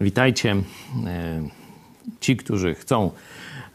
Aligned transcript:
Witajcie. 0.00 0.56
E, 1.06 1.42
ci, 2.20 2.36
którzy 2.36 2.74
chcą 2.74 3.10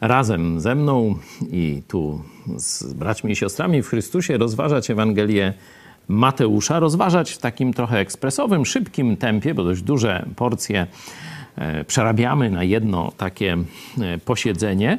razem 0.00 0.60
ze 0.60 0.74
mną 0.74 1.14
i 1.50 1.82
tu 1.88 2.22
z 2.56 2.92
braćmi 2.92 3.32
i 3.32 3.36
siostrami 3.36 3.82
w 3.82 3.88
Chrystusie 3.88 4.38
rozważać 4.38 4.90
Ewangelię 4.90 5.54
Mateusza, 6.08 6.80
rozważać 6.80 7.32
w 7.32 7.38
takim 7.38 7.72
trochę 7.72 7.98
ekspresowym, 7.98 8.66
szybkim 8.66 9.16
tempie, 9.16 9.54
bo 9.54 9.64
dość 9.64 9.82
duże 9.82 10.26
porcje 10.36 10.86
e, 11.56 11.84
przerabiamy 11.84 12.50
na 12.50 12.64
jedno 12.64 13.12
takie 13.16 13.56
e, 14.00 14.18
posiedzenie. 14.18 14.98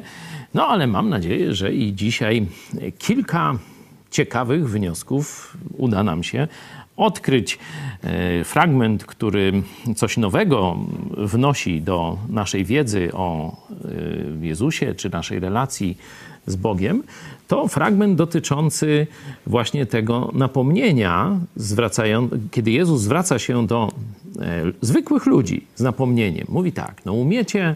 No 0.54 0.66
ale 0.66 0.86
mam 0.86 1.08
nadzieję, 1.08 1.54
że 1.54 1.72
i 1.72 1.94
dzisiaj 1.94 2.46
kilka 2.98 3.58
ciekawych 4.10 4.70
wniosków 4.70 5.56
uda 5.76 6.02
nam 6.02 6.22
się 6.22 6.48
odkryć 6.98 7.58
e, 8.02 8.44
fragment, 8.44 9.04
który 9.04 9.62
coś 9.96 10.16
nowego 10.16 10.76
wnosi 11.16 11.82
do 11.82 12.18
naszej 12.28 12.64
wiedzy 12.64 13.10
o 13.12 13.56
e, 14.42 14.46
Jezusie 14.46 14.94
czy 14.94 15.10
naszej 15.10 15.40
relacji 15.40 15.98
z 16.46 16.56
Bogiem, 16.56 17.02
to 17.48 17.68
fragment 17.68 18.16
dotyczący 18.16 19.06
właśnie 19.46 19.86
tego 19.86 20.30
napomnienia, 20.34 21.38
kiedy 22.50 22.70
Jezus 22.70 23.00
zwraca 23.00 23.38
się 23.38 23.66
do 23.66 23.92
e, 24.40 24.62
zwykłych 24.80 25.26
ludzi 25.26 25.66
z 25.74 25.82
napomnieniem. 25.82 26.46
Mówi 26.48 26.72
tak, 26.72 27.02
no 27.04 27.12
umiecie 27.12 27.74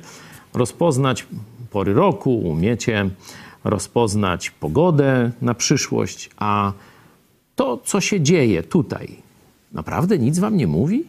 rozpoznać 0.54 1.26
pory 1.70 1.94
roku, 1.94 2.38
umiecie 2.38 3.10
rozpoznać 3.64 4.50
pogodę 4.50 5.30
na 5.42 5.54
przyszłość, 5.54 6.30
a 6.36 6.72
to, 7.56 7.76
co 7.84 8.00
się 8.00 8.20
dzieje 8.20 8.62
tutaj, 8.62 9.16
naprawdę 9.72 10.18
nic 10.18 10.38
wam 10.38 10.56
nie 10.56 10.66
mówi? 10.66 11.04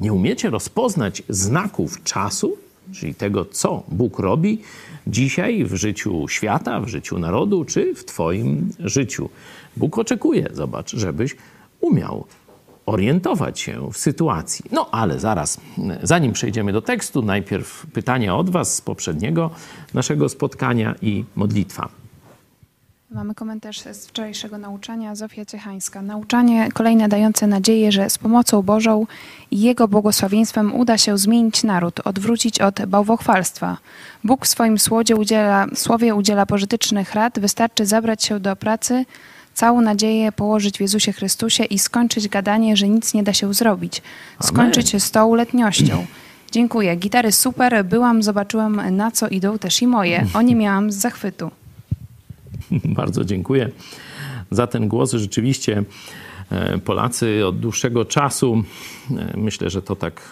Nie 0.00 0.12
umiecie 0.12 0.50
rozpoznać 0.50 1.22
znaków 1.28 2.02
czasu, 2.02 2.56
czyli 2.92 3.14
tego, 3.14 3.44
co 3.44 3.82
Bóg 3.88 4.18
robi 4.18 4.62
dzisiaj 5.06 5.64
w 5.64 5.74
życiu 5.74 6.28
świata, 6.28 6.80
w 6.80 6.88
życiu 6.88 7.18
narodu, 7.18 7.64
czy 7.64 7.94
w 7.94 8.04
Twoim 8.04 8.70
życiu. 8.78 9.28
Bóg 9.76 9.98
oczekuje, 9.98 10.48
zobacz, 10.52 10.96
żebyś 10.96 11.36
umiał 11.80 12.26
orientować 12.86 13.60
się 13.60 13.90
w 13.92 13.96
sytuacji. 13.98 14.64
No 14.72 14.88
ale 14.90 15.20
zaraz, 15.20 15.60
zanim 16.02 16.32
przejdziemy 16.32 16.72
do 16.72 16.82
tekstu, 16.82 17.22
najpierw 17.22 17.86
pytania 17.86 18.36
od 18.36 18.50
Was 18.50 18.74
z 18.74 18.80
poprzedniego 18.80 19.50
naszego 19.94 20.28
spotkania 20.28 20.94
i 21.02 21.24
modlitwa. 21.36 22.01
Mamy 23.14 23.34
komentarz 23.34 23.80
z 23.80 24.06
wczorajszego 24.06 24.58
nauczania, 24.58 25.14
Zofia 25.14 25.44
Ciechańska. 25.44 26.02
Nauczanie 26.02 26.68
kolejne 26.72 27.08
dające 27.08 27.46
nadzieję, 27.46 27.92
że 27.92 28.10
z 28.10 28.18
pomocą 28.18 28.62
Bożą 28.62 29.06
i 29.50 29.60
Jego 29.60 29.88
błogosławieństwem 29.88 30.74
uda 30.74 30.98
się 30.98 31.18
zmienić 31.18 31.62
naród, 31.62 32.00
odwrócić 32.04 32.60
od 32.60 32.86
bałwochwalstwa. 32.86 33.76
Bóg 34.24 34.46
w 34.46 34.48
swoim 34.48 34.78
słowie 34.78 35.16
udziela, 35.16 35.66
słowie 35.74 36.14
udziela 36.14 36.46
pożytecznych 36.46 37.14
rad, 37.14 37.38
wystarczy 37.38 37.86
zabrać 37.86 38.24
się 38.24 38.40
do 38.40 38.56
pracy, 38.56 39.04
całą 39.54 39.80
nadzieję 39.80 40.32
położyć 40.32 40.78
w 40.78 40.80
Jezusie 40.80 41.12
Chrystusie 41.12 41.64
i 41.64 41.78
skończyć 41.78 42.28
gadanie, 42.28 42.76
że 42.76 42.88
nic 42.88 43.14
nie 43.14 43.22
da 43.22 43.32
się 43.32 43.54
zrobić. 43.54 44.02
Skończyć 44.42 44.90
się 44.90 45.00
z 45.00 45.10
tą 45.10 45.34
letniością. 45.34 46.06
Dziękuję. 46.50 46.96
Gitary 46.96 47.32
super. 47.32 47.84
Byłam, 47.84 48.22
zobaczyłam 48.22 48.96
na 48.96 49.10
co 49.10 49.28
idą 49.28 49.58
też 49.58 49.82
i 49.82 49.86
moje. 49.86 50.26
O 50.34 50.42
nie 50.42 50.56
miałam 50.56 50.92
z 50.92 50.96
zachwytu. 50.96 51.50
Bardzo 52.84 53.24
dziękuję 53.24 53.70
za 54.50 54.66
ten 54.66 54.88
głos. 54.88 55.12
Rzeczywiście 55.12 55.84
e, 56.50 56.78
Polacy 56.78 57.46
od 57.46 57.60
dłuższego 57.60 58.04
czasu, 58.04 58.64
e, 59.10 59.36
myślę, 59.36 59.70
że 59.70 59.82
to 59.82 59.96
tak 59.96 60.22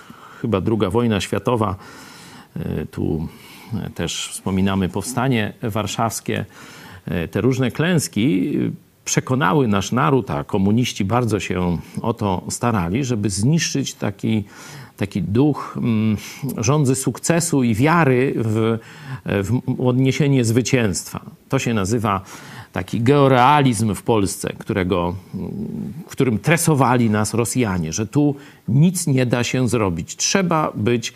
chyba 0.41 0.61
druga 0.61 0.91
wojna 0.91 1.21
światowa, 1.21 1.77
e, 2.57 2.87
tu 2.87 3.29
też 3.95 4.29
wspominamy 4.33 4.89
powstanie 4.89 5.53
warszawskie, 5.63 6.45
te 7.31 7.41
różne 7.41 7.71
klęski 7.71 8.53
przekonały 9.05 9.69
nasz 9.69 9.93
naród, 9.93 10.31
a 10.31 10.45
komuniści 10.45 11.05
bardzo 11.05 11.41
się 11.41 11.79
o 12.03 12.15
to 12.15 12.43
starali, 12.49 13.05
żeby 13.05 13.31
zniszczyć 13.31 13.95
taki, 13.95 14.45
taki 15.01 15.23
duch 15.23 15.77
mm, 15.77 16.17
rządzy 16.57 16.95
sukcesu 16.95 17.63
i 17.63 17.75
wiary 17.75 18.35
w, 18.37 18.79
w 19.27 19.61
odniesienie 19.79 20.45
zwycięstwa. 20.45 21.21
To 21.49 21.59
się 21.59 21.75
nazywa 21.75 22.21
taki 22.73 23.01
georealizm 23.01 23.95
w 23.95 24.03
Polsce, 24.03 24.53
którego, 24.59 25.15
którym 26.09 26.39
tresowali 26.39 27.11
nas 27.11 27.35
Rosjanie, 27.35 27.93
że 27.93 28.07
tu 28.07 28.35
nic 28.69 29.07
nie 29.07 29.27
da 29.27 29.45
się 29.45 29.69
zrobić. 29.69 30.17
Trzeba 30.17 30.73
być 30.75 31.13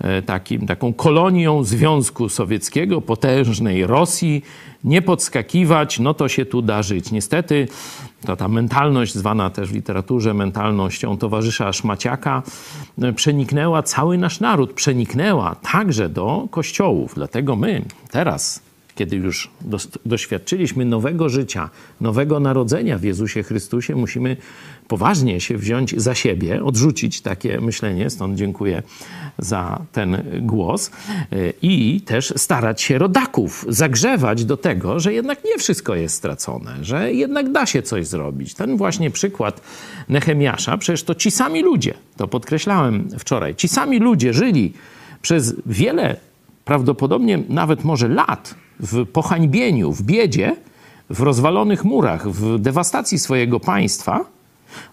e, 0.00 0.22
takim, 0.22 0.66
taką 0.66 0.92
kolonią 0.92 1.64
Związku 1.64 2.28
Sowieckiego, 2.28 3.00
potężnej 3.00 3.86
Rosji, 3.86 4.42
nie 4.84 5.02
podskakiwać, 5.02 5.98
no 5.98 6.14
to 6.14 6.28
się 6.28 6.46
tu 6.46 6.62
da 6.62 6.82
żyć. 6.82 7.12
Niestety 7.12 7.68
to 8.26 8.36
ta 8.36 8.48
mentalność, 8.48 9.14
zwana 9.14 9.50
też 9.50 9.68
w 9.68 9.74
literaturze 9.74 10.34
mentalnością 10.34 11.18
towarzysza 11.18 11.72
Szmaciaka, 11.72 12.42
e, 13.02 13.12
przeniknęła 13.12 13.82
cały 13.82 14.18
nasz 14.18 14.40
naród, 14.40 14.72
przeniknęła 14.72 15.54
także 15.54 16.08
do 16.08 16.48
kościołów. 16.50 17.12
Dlatego 17.14 17.56
my 17.56 17.84
teraz 18.10 18.66
kiedy 18.96 19.16
już 19.16 19.50
doświadczyliśmy 20.06 20.84
nowego 20.84 21.28
życia, 21.28 21.70
nowego 22.00 22.40
narodzenia 22.40 22.98
w 22.98 23.02
Jezusie 23.02 23.42
Chrystusie, 23.42 23.96
musimy 23.96 24.36
poważnie 24.88 25.40
się 25.40 25.58
wziąć 25.58 25.94
za 26.00 26.14
siebie, 26.14 26.64
odrzucić 26.64 27.20
takie 27.20 27.60
myślenie, 27.60 28.10
stąd 28.10 28.38
dziękuję 28.38 28.82
za 29.38 29.80
ten 29.92 30.22
głos, 30.40 30.90
i 31.62 32.00
też 32.00 32.34
starać 32.36 32.82
się 32.82 32.98
rodaków 32.98 33.66
zagrzewać 33.68 34.44
do 34.44 34.56
tego, 34.56 35.00
że 35.00 35.12
jednak 35.12 35.44
nie 35.44 35.58
wszystko 35.58 35.94
jest 35.94 36.14
stracone, 36.14 36.84
że 36.84 37.12
jednak 37.12 37.52
da 37.52 37.66
się 37.66 37.82
coś 37.82 38.06
zrobić. 38.06 38.54
Ten 38.54 38.76
właśnie 38.76 39.10
przykład 39.10 39.60
Nehemiasza, 40.08 40.78
przecież 40.78 41.02
to 41.02 41.14
ci 41.14 41.30
sami 41.30 41.62
ludzie, 41.62 41.94
to 42.16 42.28
podkreślałem 42.28 43.08
wczoraj, 43.18 43.54
ci 43.54 43.68
sami 43.68 43.98
ludzie 43.98 44.32
żyli 44.32 44.72
przez 45.22 45.54
wiele, 45.66 46.16
prawdopodobnie 46.64 47.38
nawet 47.48 47.84
może 47.84 48.08
lat 48.08 48.54
w 48.80 49.06
pohańbieniu, 49.06 49.92
w 49.92 50.02
biedzie, 50.02 50.56
w 51.10 51.20
rozwalonych 51.20 51.84
murach, 51.84 52.30
w 52.30 52.58
dewastacji 52.58 53.18
swojego 53.18 53.60
państwa, 53.60 54.24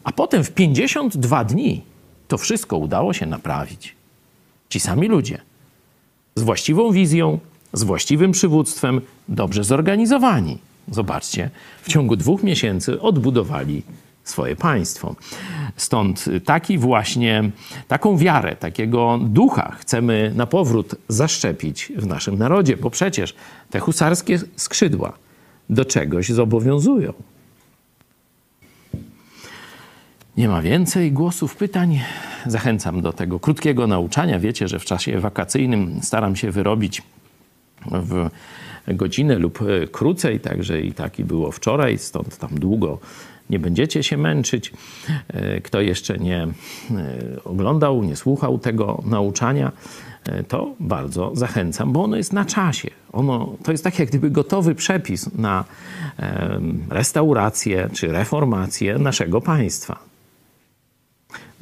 a 0.03 0.11
potem 0.11 0.43
w 0.43 0.51
52 0.51 1.43
dni 1.43 1.81
to 2.27 2.37
wszystko 2.37 2.77
udało 2.77 3.13
się 3.13 3.25
naprawić. 3.25 3.95
Ci 4.69 4.79
sami 4.79 5.07
ludzie 5.07 5.41
z 6.35 6.43
właściwą 6.43 6.91
wizją, 6.91 7.39
z 7.73 7.83
właściwym 7.83 8.31
przywództwem, 8.31 9.01
dobrze 9.29 9.63
zorganizowani. 9.63 10.57
Zobaczcie, 10.91 11.49
w 11.81 11.89
ciągu 11.89 12.15
dwóch 12.15 12.43
miesięcy 12.43 13.01
odbudowali 13.01 13.83
swoje 14.23 14.55
państwo. 14.55 15.15
Stąd 15.77 16.25
taki 16.45 16.77
właśnie, 16.77 17.51
taką 17.87 18.17
wiarę, 18.17 18.55
takiego 18.55 19.19
ducha 19.21 19.75
chcemy 19.79 20.31
na 20.35 20.45
powrót 20.45 20.95
zaszczepić 21.07 21.91
w 21.95 22.07
naszym 22.07 22.37
narodzie, 22.37 22.77
bo 22.77 22.89
przecież 22.89 23.35
te 23.69 23.79
husarskie 23.79 24.39
skrzydła 24.55 25.13
do 25.69 25.85
czegoś 25.85 26.29
zobowiązują. 26.29 27.13
Nie 30.37 30.47
ma 30.47 30.61
więcej 30.61 31.11
głosów, 31.11 31.55
pytań. 31.55 31.99
Zachęcam 32.45 33.01
do 33.01 33.13
tego 33.13 33.39
krótkiego 33.39 33.87
nauczania. 33.87 34.39
Wiecie, 34.39 34.67
że 34.67 34.79
w 34.79 34.85
czasie 34.85 35.19
wakacyjnym 35.19 35.99
staram 36.01 36.35
się 36.35 36.51
wyrobić 36.51 37.01
w 37.91 38.29
godzinę 38.87 39.35
lub 39.35 39.59
krócej, 39.91 40.39
także 40.39 40.81
i 40.81 40.91
taki 40.93 41.23
było 41.23 41.51
wczoraj, 41.51 41.97
stąd 41.97 42.37
tam 42.37 42.49
długo 42.53 42.99
nie 43.49 43.59
będziecie 43.59 44.03
się 44.03 44.17
męczyć. 44.17 44.73
E, 45.27 45.61
kto 45.61 45.81
jeszcze 45.81 46.17
nie 46.17 46.43
e, 46.43 46.53
oglądał, 47.43 48.03
nie 48.03 48.15
słuchał 48.15 48.59
tego 48.59 49.03
nauczania, 49.05 49.71
e, 50.25 50.43
to 50.43 50.75
bardzo 50.79 51.31
zachęcam, 51.35 51.91
bo 51.91 52.03
ono 52.03 52.17
jest 52.17 52.33
na 52.33 52.45
czasie. 52.45 52.89
Ono, 53.11 53.55
to 53.63 53.71
jest 53.71 53.83
tak 53.83 53.99
jak 53.99 54.09
gdyby 54.09 54.29
gotowy 54.29 54.75
przepis 54.75 55.33
na 55.35 55.65
restaurację 56.89 57.89
czy 57.93 58.07
reformację 58.07 58.97
naszego 58.97 59.41
państwa. 59.41 59.99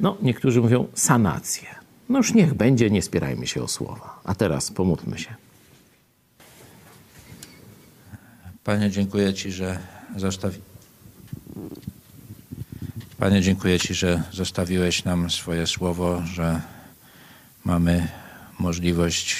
No, 0.00 0.16
niektórzy 0.22 0.60
mówią 0.60 0.86
sanację. 0.94 1.68
No 2.08 2.18
już 2.18 2.34
niech 2.34 2.54
będzie, 2.54 2.90
nie 2.90 3.02
spierajmy 3.02 3.46
się 3.46 3.62
o 3.62 3.68
słowa. 3.68 4.20
A 4.24 4.34
teraz 4.34 4.70
pomódlmy 4.70 5.18
się. 5.18 5.34
Panie, 8.64 8.90
dziękuję 8.90 9.34
Ci, 9.34 9.52
że 9.52 9.78
zostawi... 10.16 10.71
Panie, 13.18 13.42
dziękuję 13.42 13.80
Ci, 13.80 13.94
że 13.94 14.22
zostawiłeś 14.32 15.04
nam 15.04 15.30
swoje 15.30 15.66
słowo, 15.66 16.22
że 16.34 16.60
mamy 17.64 18.08
możliwość, 18.58 19.36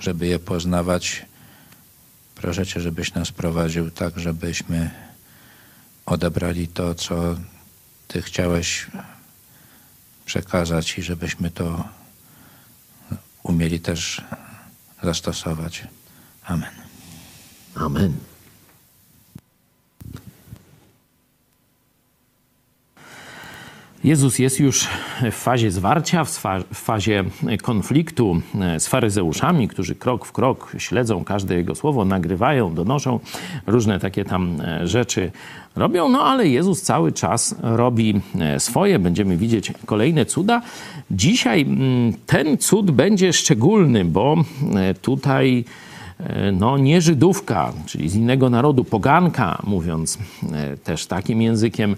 żeby 0.00 0.26
je 0.26 0.38
poznawać. 0.38 1.26
Proszę 2.34 2.66
Cię, 2.66 2.80
żebyś 2.80 3.14
nas 3.14 3.32
prowadził 3.32 3.90
tak, 3.90 4.18
żebyśmy 4.18 4.90
odebrali 6.06 6.68
to, 6.68 6.94
co 6.94 7.36
Ty 8.08 8.22
chciałeś 8.22 8.86
przekazać 10.24 10.98
i 10.98 11.02
żebyśmy 11.02 11.50
to 11.50 11.88
umieli 13.42 13.80
też 13.80 14.22
zastosować. 15.02 15.88
Amen. 16.44 16.74
Amen. 17.74 18.33
Jezus 24.04 24.38
jest 24.38 24.60
już 24.60 24.88
w 25.32 25.34
fazie 25.34 25.70
zwarcia, 25.70 26.24
w 26.24 26.40
fazie 26.72 27.24
konfliktu 27.62 28.40
e, 28.60 28.80
z 28.80 28.88
faryzeuszami, 28.88 29.68
którzy 29.68 29.94
krok 29.94 30.26
w 30.26 30.32
krok 30.32 30.72
śledzą 30.78 31.24
każde 31.24 31.54
jego 31.54 31.74
słowo, 31.74 32.04
nagrywają, 32.04 32.74
donoszą 32.74 33.20
różne 33.66 34.00
takie 34.00 34.24
tam 34.24 34.60
e, 34.60 34.86
rzeczy 34.86 35.30
robią, 35.76 36.08
no 36.08 36.22
ale 36.22 36.48
Jezus 36.48 36.82
cały 36.82 37.12
czas 37.12 37.54
robi 37.62 38.20
e, 38.40 38.60
swoje. 38.60 38.98
Będziemy 38.98 39.36
widzieć 39.36 39.72
kolejne 39.86 40.26
cuda. 40.26 40.62
Dzisiaj 41.10 41.62
mm, 41.62 42.12
ten 42.26 42.58
cud 42.58 42.90
będzie 42.90 43.32
szczególny, 43.32 44.04
bo 44.04 44.36
tutaj 45.02 45.64
no, 46.52 46.78
nie 46.78 47.00
Żydówka, 47.00 47.72
czyli 47.86 48.08
z 48.08 48.14
innego 48.14 48.50
narodu, 48.50 48.84
poganka, 48.84 49.58
mówiąc 49.64 50.18
też 50.84 51.06
takim 51.06 51.42
językiem, 51.42 51.96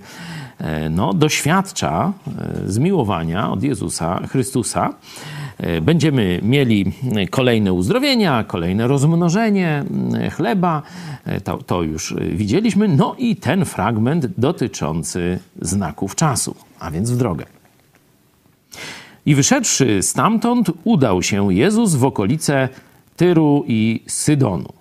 E, 0.58 0.88
no, 0.88 1.14
doświadcza 1.14 2.12
e, 2.28 2.70
zmiłowania 2.70 3.50
od 3.50 3.62
Jezusa 3.62 4.26
Chrystusa. 4.26 4.94
E, 5.58 5.80
będziemy 5.80 6.40
mieli 6.42 6.92
kolejne 7.30 7.72
uzdrowienia, 7.72 8.44
kolejne 8.44 8.86
rozmnożenie 8.86 9.84
chleba. 10.36 10.82
To, 11.44 11.58
to, 11.58 11.82
już 11.82 12.14
widzieliśmy. 12.32 12.88
No 12.88 13.14
i 13.18 13.36
ten 13.36 13.64
fragment 13.64 14.26
dotyczący 14.38 15.38
znaków 15.60 16.14
czasu, 16.14 16.54
a 16.80 16.90
więc 16.90 17.10
w 17.10 17.16
drogę. 17.16 17.44
I 19.26 19.34
wyszedłszy 19.34 20.02
stamtąd, 20.02 20.70
udał 20.84 21.22
się 21.22 21.54
Jezus 21.54 21.94
w 21.94 22.04
okolice 22.04 22.68
Tyru 23.16 23.64
i 23.66 24.02
Sydonu. 24.06 24.72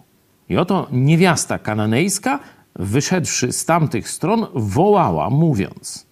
I 0.50 0.58
oto 0.58 0.88
niewiasta 0.92 1.60
kananejska 1.60 2.40
wyszedłszy 2.76 3.52
z 3.52 3.66
tamtych 3.66 4.10
stron, 4.10 4.46
wołała, 4.54 5.30
mówiąc: 5.30 6.06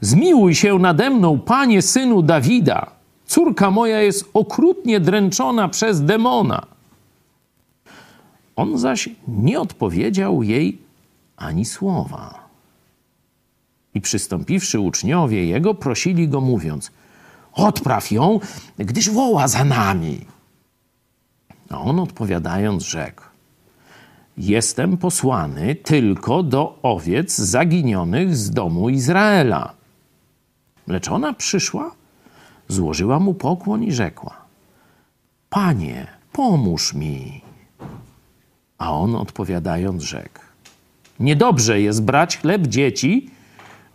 Zmiłuj 0.00 0.54
się 0.54 0.78
nade 0.78 1.10
mną, 1.10 1.38
panie 1.38 1.82
synu 1.82 2.22
Dawida. 2.22 2.90
Córka 3.26 3.70
moja 3.70 4.00
jest 4.00 4.30
okrutnie 4.34 5.00
dręczona 5.00 5.68
przez 5.68 6.04
demona. 6.04 6.66
On 8.56 8.78
zaś 8.78 9.08
nie 9.28 9.60
odpowiedział 9.60 10.42
jej 10.42 10.78
ani 11.36 11.64
słowa. 11.64 12.46
I 13.94 14.00
przystąpiwszy 14.00 14.80
uczniowie 14.80 15.46
jego, 15.46 15.74
prosili 15.74 16.28
go, 16.28 16.40
mówiąc: 16.40 16.90
Odpraw 17.52 18.10
ją, 18.10 18.40
gdyż 18.78 19.10
woła 19.10 19.48
za 19.48 19.64
nami. 19.64 20.35
A 21.70 21.80
on 21.80 22.00
odpowiadając, 22.00 22.82
rzekł: 22.82 23.22
Jestem 24.38 24.96
posłany 24.96 25.74
tylko 25.74 26.42
do 26.42 26.78
owiec 26.82 27.38
zaginionych 27.38 28.36
z 28.36 28.50
domu 28.50 28.88
Izraela. 28.88 29.72
Lecz 30.86 31.08
ona 31.08 31.32
przyszła, 31.32 31.90
złożyła 32.68 33.18
mu 33.18 33.34
pokłon 33.34 33.82
i 33.82 33.92
rzekła: 33.92 34.36
Panie, 35.50 36.06
pomóż 36.32 36.94
mi. 36.94 37.42
A 38.78 38.92
on 38.92 39.14
odpowiadając 39.14 40.02
rzekł: 40.02 40.40
Niedobrze 41.20 41.80
jest 41.80 42.02
brać 42.02 42.38
chleb 42.38 42.66
dzieci 42.66 43.30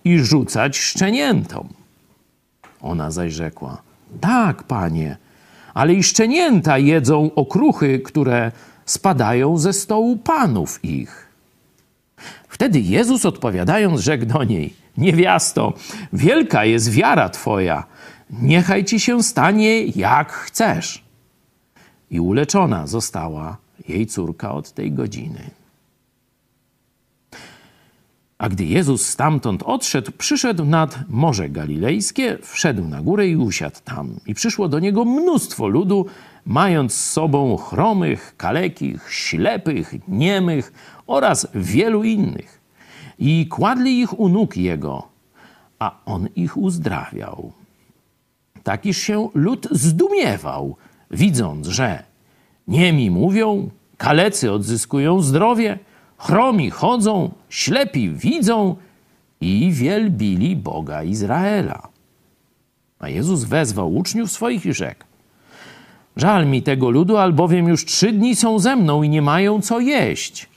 i 0.04 0.20
rzucać 0.20 0.78
szczeniętom. 0.78 1.68
Ona 2.82 3.12
zaś 3.12 3.34
rzekła: 3.34 3.82
Tak, 4.22 4.64
panie, 4.64 5.18
ale 5.74 5.94
i 5.94 6.04
szczenięta 6.04 6.78
jedzą 6.78 7.32
okruchy, 7.36 8.00
które 8.00 8.52
spadają 8.86 9.58
ze 9.58 9.74
stołu 9.74 10.18
panów 10.18 10.86
ich. 10.86 11.28
Wtedy 12.48 12.80
Jezus 12.80 13.26
odpowiadając, 13.26 14.02
rzekł 14.02 14.26
do 14.26 14.44
niej: 14.44 14.74
Niewiasto, 14.98 15.74
wielka 16.14 16.66
jest 16.66 16.92
wiara 16.92 17.30
twoja, 17.30 17.84
niechaj 18.30 18.86
ci 18.86 19.00
się 19.00 19.24
stanie 19.24 19.86
jak 19.86 20.32
chcesz. 20.32 21.04
I 22.12 22.20
uleczona 22.20 22.88
została 22.88 23.58
jej 23.88 24.08
córka 24.08 24.52
od 24.52 24.72
tej 24.72 24.92
godziny. 24.92 25.61
A 28.42 28.50
gdy 28.50 28.66
Jezus 28.66 29.06
stamtąd 29.06 29.64
odszedł, 29.64 30.12
przyszedł 30.18 30.66
nad 30.66 31.00
Morze 31.10 31.50
Galilejskie, 31.50 32.38
wszedł 32.42 32.84
na 32.84 33.02
górę 33.02 33.28
i 33.28 33.36
usiadł 33.36 33.76
tam. 33.86 34.20
I 34.26 34.34
przyszło 34.34 34.68
do 34.68 34.80
niego 34.80 35.06
mnóstwo 35.06 35.68
ludu, 35.68 36.06
mając 36.46 36.94
z 36.94 37.12
sobą 37.12 37.58
chromych, 37.58 38.34
kalekich, 38.38 39.14
ślepych, 39.14 39.94
niemych 40.08 40.74
oraz 41.08 41.48
wielu 41.56 42.04
innych. 42.04 42.62
I 43.20 43.48
kładli 43.48 44.00
ich 44.00 44.20
u 44.20 44.30
nóg 44.30 44.58
jego, 44.58 45.08
a 45.80 45.96
on 46.06 46.28
ich 46.36 46.58
uzdrawiał. 46.58 47.52
Takiż 48.64 48.98
się 48.98 49.30
lud 49.34 49.68
zdumiewał, 49.72 50.76
widząc, 51.12 51.68
że 51.68 52.04
niemi 52.68 53.12
mówią, 53.12 53.70
kalecy 53.98 54.52
odzyskują 54.52 55.22
zdrowie, 55.22 55.80
chromi 56.22 56.70
chodzą, 56.70 57.32
ślepi 57.50 58.10
widzą 58.10 58.76
i 59.42 59.72
wielbili 59.72 60.56
Boga 60.56 61.04
Izraela. 61.04 61.88
A 63.00 63.10
Jezus 63.10 63.44
wezwał 63.44 63.96
uczniów 63.96 64.32
swoich 64.32 64.66
i 64.66 64.74
rzekł: 64.74 65.04
Żal 66.16 66.48
mi 66.48 66.64
tego 66.64 66.90
ludu, 66.90 67.18
albowiem 67.18 67.68
już 67.68 67.86
trzy 67.86 68.12
dni 68.12 68.36
są 68.36 68.60
ze 68.60 68.76
mną 68.76 69.04
i 69.04 69.10
nie 69.10 69.22
mają 69.22 69.62
co 69.62 69.80
jeść. 69.80 70.50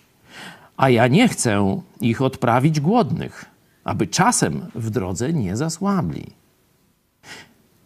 A 0.76 0.90
ja 0.90 1.06
nie 1.06 1.28
chcę 1.28 1.80
ich 2.00 2.22
odprawić 2.22 2.80
głodnych, 2.80 3.44
aby 3.84 4.06
czasem 4.06 4.66
w 4.74 4.90
drodze 4.90 5.32
nie 5.32 5.56
zasłabli. 5.56 6.26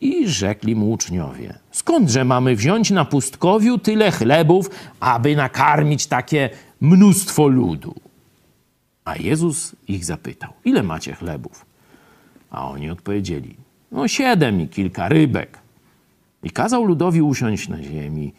I 0.01 0.29
rzekli 0.29 0.77
mu 0.77 0.91
uczniowie: 0.91 1.59
Skądże 1.71 2.25
mamy 2.25 2.57
wziąć 2.57 2.91
na 2.91 3.05
pustkowiu 3.05 3.79
tyle 3.79 4.11
chlebów, 4.11 4.71
aby 5.01 5.37
nakarmić 5.37 6.07
takie 6.07 6.51
mnóstwo 6.81 7.49
ludu? 7.49 7.95
A 9.05 9.17
Jezus 9.17 9.77
ich 9.89 10.05
zapytał: 10.05 10.53
Ile 10.65 10.83
macie 10.83 11.15
chlebów? 11.15 11.67
A 12.51 12.69
oni 12.71 12.91
odpowiedzieli: 12.91 13.57
No, 13.93 14.09
siedem 14.09 14.61
i 14.61 14.69
kilka 14.69 15.09
rybek. 15.09 15.59
I 16.43 16.51
kazał 16.51 16.85
ludowi 16.85 17.23
usiąść 17.23 17.69
na 17.69 17.83
ziemi. 17.83 18.33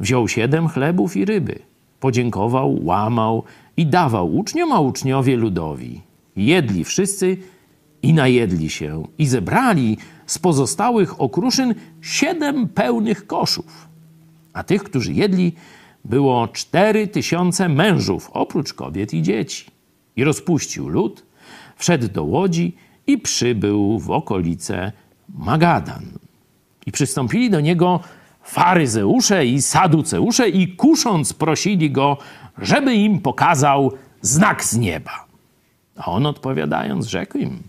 Wziął 0.00 0.28
siedem 0.28 0.68
chlebów 0.68 1.16
i 1.16 1.24
ryby. 1.24 1.58
Podziękował, 2.00 2.84
łamał 2.84 3.44
i 3.76 3.86
dawał 3.86 4.36
uczniom, 4.36 4.72
a 4.72 4.80
uczniowie 4.80 5.36
ludowi. 5.36 6.00
Jedli 6.36 6.84
wszyscy 6.84 7.36
i 8.02 8.12
najedli 8.12 8.70
się 8.70 9.02
i 9.18 9.26
zebrali 9.26 9.98
z 10.26 10.38
pozostałych 10.38 11.20
okruszyn 11.20 11.74
siedem 12.00 12.68
pełnych 12.68 13.26
koszów. 13.26 13.88
A 14.52 14.62
tych, 14.62 14.84
którzy 14.84 15.12
jedli, 15.12 15.52
było 16.10 16.48
cztery 16.48 17.08
tysiące 17.08 17.68
mężów, 17.68 18.30
oprócz 18.32 18.72
kobiet 18.72 19.14
i 19.14 19.22
dzieci. 19.22 19.66
I 20.16 20.24
rozpuścił 20.24 20.88
lud, 20.88 21.24
wszedł 21.76 22.08
do 22.08 22.24
łodzi 22.24 22.76
i 23.06 23.18
przybył 23.18 23.98
w 23.98 24.10
okolice 24.10 24.92
Magadan. 25.38 26.04
I 26.86 26.92
przystąpili 26.92 27.50
do 27.50 27.60
niego 27.60 28.00
faryzeusze 28.42 29.46
i 29.46 29.62
saduceusze 29.62 30.48
i 30.48 30.76
kusząc 30.76 31.32
prosili 31.32 31.90
go, 31.90 32.18
żeby 32.58 32.94
im 32.94 33.20
pokazał 33.20 33.92
znak 34.20 34.64
z 34.64 34.76
nieba. 34.76 35.26
A 35.96 36.06
on 36.06 36.26
odpowiadając 36.26 37.06
rzekł 37.06 37.38
im, 37.38 37.62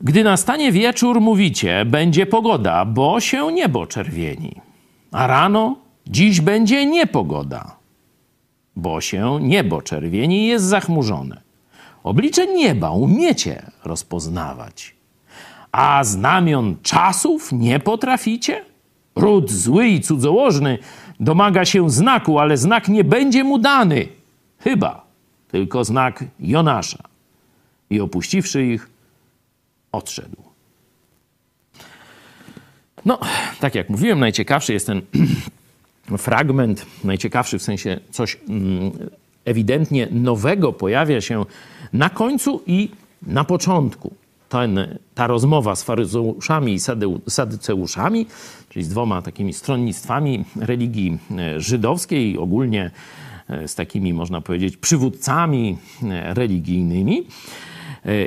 gdy 0.00 0.24
nastanie 0.24 0.72
wieczór, 0.72 1.20
mówicie, 1.20 1.84
będzie 1.84 2.26
pogoda, 2.26 2.84
bo 2.84 3.20
się 3.20 3.52
niebo 3.52 3.86
czerwieni. 3.86 4.60
A 5.12 5.26
rano, 5.26 5.76
dziś 6.08 6.40
będzie 6.40 6.86
niepogoda, 6.86 7.76
bo 8.76 9.00
się 9.00 9.38
niebo 9.42 9.82
czerwieni 9.82 10.46
jest 10.46 10.64
zachmurzone. 10.64 11.40
Oblicze 12.04 12.46
nieba 12.46 12.90
umiecie 12.90 13.70
rozpoznawać 13.84 14.98
a 15.72 16.04
znamion 16.04 16.76
czasów 16.82 17.52
nie 17.52 17.80
potraficie? 17.80 18.64
Ród 19.16 19.50
zły 19.50 19.88
i 19.88 20.00
cudzołożny 20.00 20.78
domaga 21.20 21.64
się 21.64 21.90
znaku, 21.90 22.38
ale 22.38 22.56
znak 22.56 22.88
nie 22.88 23.04
będzie 23.04 23.44
mu 23.44 23.58
dany. 23.58 24.08
Chyba 24.58 25.06
tylko 25.48 25.84
znak 25.84 26.24
Jonasza. 26.40 27.02
I 27.90 28.00
opuściwszy 28.00 28.66
ich, 28.66 28.90
odszedł. 29.92 30.42
No, 33.04 33.18
tak 33.60 33.74
jak 33.74 33.88
mówiłem, 33.90 34.20
najciekawszy 34.20 34.72
jest 34.72 34.86
ten 34.86 35.02
fragment, 36.18 36.86
najciekawszy 37.04 37.58
w 37.58 37.62
sensie 37.62 38.00
coś 38.10 38.38
mm, 38.48 38.92
ewidentnie 39.44 40.08
nowego 40.10 40.72
pojawia 40.72 41.20
się 41.20 41.44
na 41.92 42.10
końcu 42.10 42.62
i 42.66 42.88
na 43.22 43.44
początku. 43.44 44.14
ten, 44.48 44.98
ta 45.14 45.26
rozmowa 45.26 45.76
z 45.76 45.82
faryzeuszami 45.82 46.74
i 46.74 46.80
sadyceuszami, 47.28 48.26
czyli 48.68 48.84
z 48.84 48.88
dwoma 48.88 49.22
takimi 49.22 49.52
stronnictwami 49.52 50.44
religii 50.56 51.18
e, 51.38 51.60
żydowskiej, 51.60 52.38
ogólnie 52.38 52.90
e, 53.48 53.68
z 53.68 53.74
takimi, 53.74 54.14
można 54.14 54.40
powiedzieć, 54.40 54.76
przywódcami 54.76 55.78
e, 56.02 56.34
religijnymi. 56.34 57.26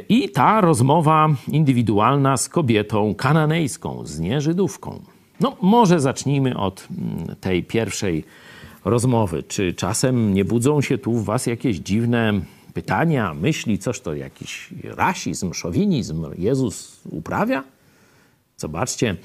I 0.09 0.29
ta 0.29 0.61
rozmowa 0.61 1.29
indywidualna 1.47 2.37
z 2.37 2.49
kobietą 2.49 3.15
kananejską, 3.15 4.05
z 4.05 4.19
nieżydówką. 4.19 4.99
No, 5.41 5.57
może 5.61 5.99
zacznijmy 5.99 6.57
od 6.57 6.87
mm, 6.91 7.35
tej 7.35 7.63
pierwszej 7.63 8.23
rozmowy. 8.85 9.43
Czy 9.43 9.73
czasem 9.73 10.33
nie 10.33 10.45
budzą 10.45 10.81
się 10.81 10.97
tu 10.97 11.13
w 11.13 11.25
Was 11.25 11.45
jakieś 11.45 11.77
dziwne 11.77 12.41
pytania, 12.73 13.33
myśli, 13.33 13.79
coś 13.79 13.99
to 13.99 14.13
jakiś 14.13 14.69
rasizm, 14.83 15.53
szowinizm 15.53 16.25
Jezus 16.37 17.01
uprawia? 17.09 17.63
Zobaczcie, 18.57 19.15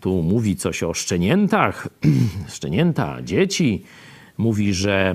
tu 0.00 0.22
mówi 0.22 0.56
coś 0.56 0.82
o 0.82 0.94
szczeniętach, 0.94 1.88
szczenięta, 2.54 3.22
dzieci. 3.22 3.82
Mówi, 4.38 4.74
że 4.74 5.14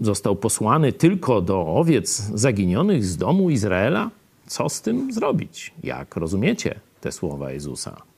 został 0.00 0.36
posłany 0.36 0.92
tylko 0.92 1.40
do 1.40 1.66
owiec 1.66 2.30
zaginionych 2.34 3.04
z 3.04 3.16
domu 3.16 3.50
Izraela. 3.50 4.10
Co 4.46 4.68
z 4.68 4.82
tym 4.82 5.12
zrobić? 5.12 5.72
Jak 5.82 6.16
rozumiecie 6.16 6.80
te 7.00 7.12
słowa 7.12 7.52
Jezusa? 7.52 8.13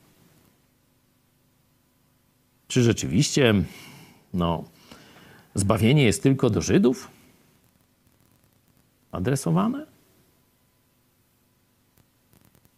Czy 2.67 2.83
rzeczywiście 2.83 3.53
no, 4.33 4.63
zbawienie 5.55 6.03
jest 6.03 6.23
tylko 6.23 6.49
do 6.49 6.61
Żydów 6.61 7.07
adresowane? 9.11 9.85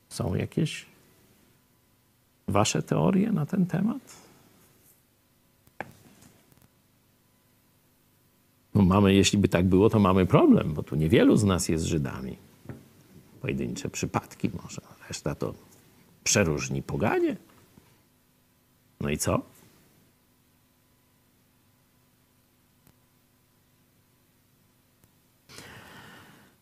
Są 0.10 0.36
jakieś 0.36 0.86
wasze 2.48 2.84
teorie 2.84 3.32
na 3.32 3.46
ten 3.46 3.66
temat? 3.66 4.30
No 8.76 8.82
mamy, 8.82 9.14
jeśli 9.14 9.38
by 9.38 9.48
tak 9.48 9.66
było, 9.66 9.90
to 9.90 10.00
mamy 10.00 10.26
problem, 10.26 10.74
bo 10.74 10.84
tu 10.84 10.96
niewielu 10.96 11.38
z 11.38 11.44
nas 11.44 11.70
jest 11.70 11.86
Żydami. 11.86 12.36
Pojedyncze 13.42 13.90
przypadki 13.90 14.50
może, 14.64 14.82
reszta 15.08 15.36
to 15.36 15.54
przeróżni 16.24 16.82
poganie. 16.84 17.38
No 19.00 19.10
i 19.10 19.18
co? 19.18 19.42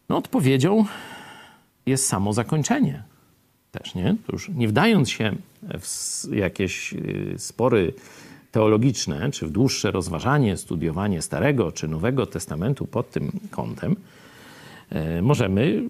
No, 0.09 0.17
odpowiedzią 0.17 0.85
jest 1.85 2.07
samo 2.07 2.33
zakończenie. 2.33 3.03
Też, 3.71 3.95
nie? 3.95 4.15
Już 4.31 4.49
nie 4.49 4.67
wdając 4.67 5.09
się 5.09 5.35
w 5.63 6.33
jakieś 6.33 6.93
y, 6.93 7.35
spory 7.37 7.93
teologiczne, 8.51 9.31
czy 9.31 9.47
w 9.47 9.51
dłuższe 9.51 9.91
rozważanie, 9.91 10.57
studiowanie 10.57 11.21
Starego 11.21 11.71
czy 11.71 11.87
Nowego 11.87 12.25
Testamentu 12.25 12.85
pod 12.85 13.11
tym 13.11 13.31
kątem, 13.51 13.95
y, 15.17 15.21
możemy 15.21 15.83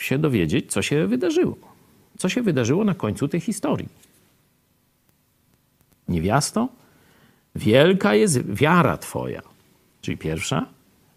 się 0.00 0.18
dowiedzieć, 0.18 0.72
co 0.72 0.82
się 0.82 1.06
wydarzyło. 1.06 1.56
Co 2.18 2.28
się 2.28 2.42
wydarzyło 2.42 2.84
na 2.84 2.94
końcu 2.94 3.28
tej 3.28 3.40
historii. 3.40 3.88
Niewiasto, 6.08 6.68
wielka 7.54 8.14
jest 8.14 8.52
wiara 8.52 8.96
Twoja. 8.96 9.42
Czyli 10.00 10.16
pierwsza, 10.16 10.66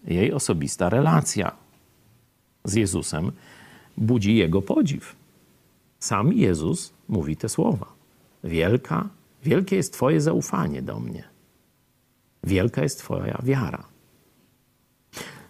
jej 0.04 0.32
osobista 0.32 0.88
relacja 0.88 1.63
z 2.64 2.74
Jezusem 2.74 3.32
budzi 3.96 4.36
jego 4.36 4.62
podziw. 4.62 5.16
Sam 5.98 6.32
Jezus 6.32 6.92
mówi 7.08 7.36
te 7.36 7.48
słowa. 7.48 7.86
Wielka, 8.44 9.08
wielkie 9.42 9.76
jest 9.76 9.92
Twoje 9.92 10.20
zaufanie 10.20 10.82
do 10.82 11.00
mnie. 11.00 11.24
Wielka 12.44 12.82
jest 12.82 12.98
Twoja 12.98 13.38
wiara. 13.42 13.84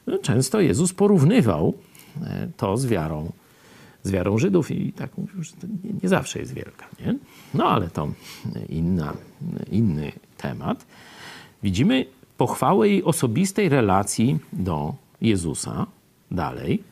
No, 0.06 0.18
często 0.18 0.61
Jezus 0.61 0.92
porównywał 0.92 1.75
e, 2.23 2.49
to 2.56 2.76
z 2.76 2.87
wiarą, 2.87 3.33
z 4.02 4.11
wiarą 4.11 4.38
Żydów 4.38 4.71
i 4.71 4.92
tak 4.92 5.18
mówił, 5.18 5.42
że 5.42 5.52
nie, 5.85 5.90
nie 6.02 6.09
zawsze 6.09 6.38
jest 6.38 6.54
wielka. 6.54 6.87
Nie? 7.00 7.18
No 7.54 7.64
ale 7.64 7.88
to 7.88 8.09
inna, 8.68 9.14
inny 9.71 10.12
temat. 10.37 10.87
Widzimy 11.62 12.06
pochwałę 12.37 12.88
jej 12.88 13.04
osobistej 13.04 13.68
relacji 13.68 14.38
do 14.52 14.94
Jezusa 15.21 15.87
dalej 16.30 16.83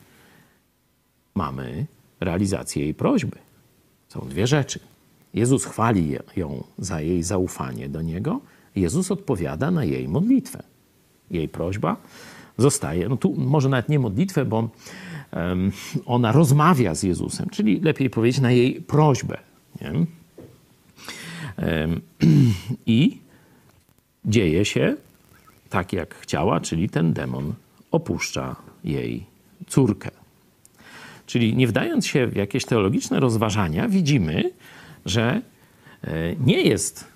mamy 1.35 1.85
realizację 2.19 2.83
jej 2.83 2.93
prośby. 2.93 3.37
Są 4.09 4.19
dwie 4.29 4.47
rzeczy. 4.47 4.79
Jezus 5.33 5.65
chwali 5.65 6.17
ją 6.35 6.63
za 6.77 7.01
jej 7.01 7.23
zaufanie 7.23 7.89
do 7.89 8.01
Niego, 8.01 8.39
Jezus 8.75 9.11
odpowiada 9.11 9.71
na 9.71 9.83
jej 9.83 10.07
modlitwę. 10.07 10.63
Jej 11.31 11.49
prośba 11.49 11.97
zostaje, 12.57 13.09
no 13.09 13.17
tu 13.17 13.33
może 13.37 13.69
nawet 13.69 13.89
nie 13.89 13.99
modlitwę, 13.99 14.45
bo 14.45 14.69
um, 15.31 15.71
ona 16.05 16.31
rozmawia 16.31 16.95
z 16.95 17.03
Jezusem, 17.03 17.49
czyli 17.49 17.79
lepiej 17.79 18.09
powiedzieć 18.09 18.41
na 18.41 18.51
jej 18.51 18.81
prośbę. 18.81 19.37
Um, 19.81 20.07
I 22.85 23.17
dzieje 24.25 24.65
się 24.65 24.95
tak, 25.69 25.93
jak 25.93 26.15
chciała, 26.15 26.59
czyli 26.59 26.89
ten 26.89 27.13
demon 27.13 27.53
opuszcza 27.91 28.55
jej 28.83 29.25
córkę. 29.67 30.22
Czyli 31.25 31.55
nie 31.55 31.67
wdając 31.67 32.07
się 32.07 32.27
w 32.27 32.35
jakieś 32.35 32.65
teologiczne 32.65 33.19
rozważania, 33.19 33.87
widzimy, 33.87 34.51
że 35.05 35.41
e, 36.03 36.35
nie 36.35 36.61
jest 36.61 37.07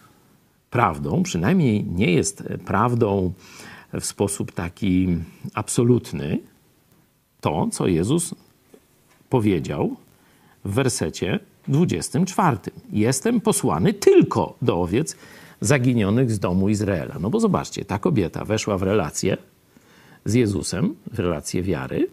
prawdą, 0.70 1.24
przynajmniej 1.24 1.84
nie 1.84 2.12
jest 2.12 2.44
prawdą 2.66 3.34
w 3.94 4.06
sposób 4.06 4.52
taki 4.52 5.18
absolutny, 5.54 6.40
to, 7.42 7.68
co 7.72 7.88
Jezus 7.88 8.36
powiedział 9.30 9.96
w 10.66 10.74
wersecie 10.74 11.40
24. 11.68 12.58
Jestem 12.92 13.42
posłany 13.42 13.94
tylko 13.94 14.58
do 14.62 14.82
owiec 14.82 15.16
zaginionych 15.62 16.32
z 16.32 16.40
domu 16.40 16.70
Izraela. 16.70 17.16
No 17.20 17.30
bo 17.30 17.40
zobaczcie, 17.40 17.86
ta 17.86 18.00
kobieta 18.00 18.46
weszła 18.46 18.78
w 18.78 18.84
relację 18.84 19.38
z 20.26 20.34
Jezusem, 20.34 20.96
w 21.12 21.20
relację 21.20 21.64
wiary 21.64 22.08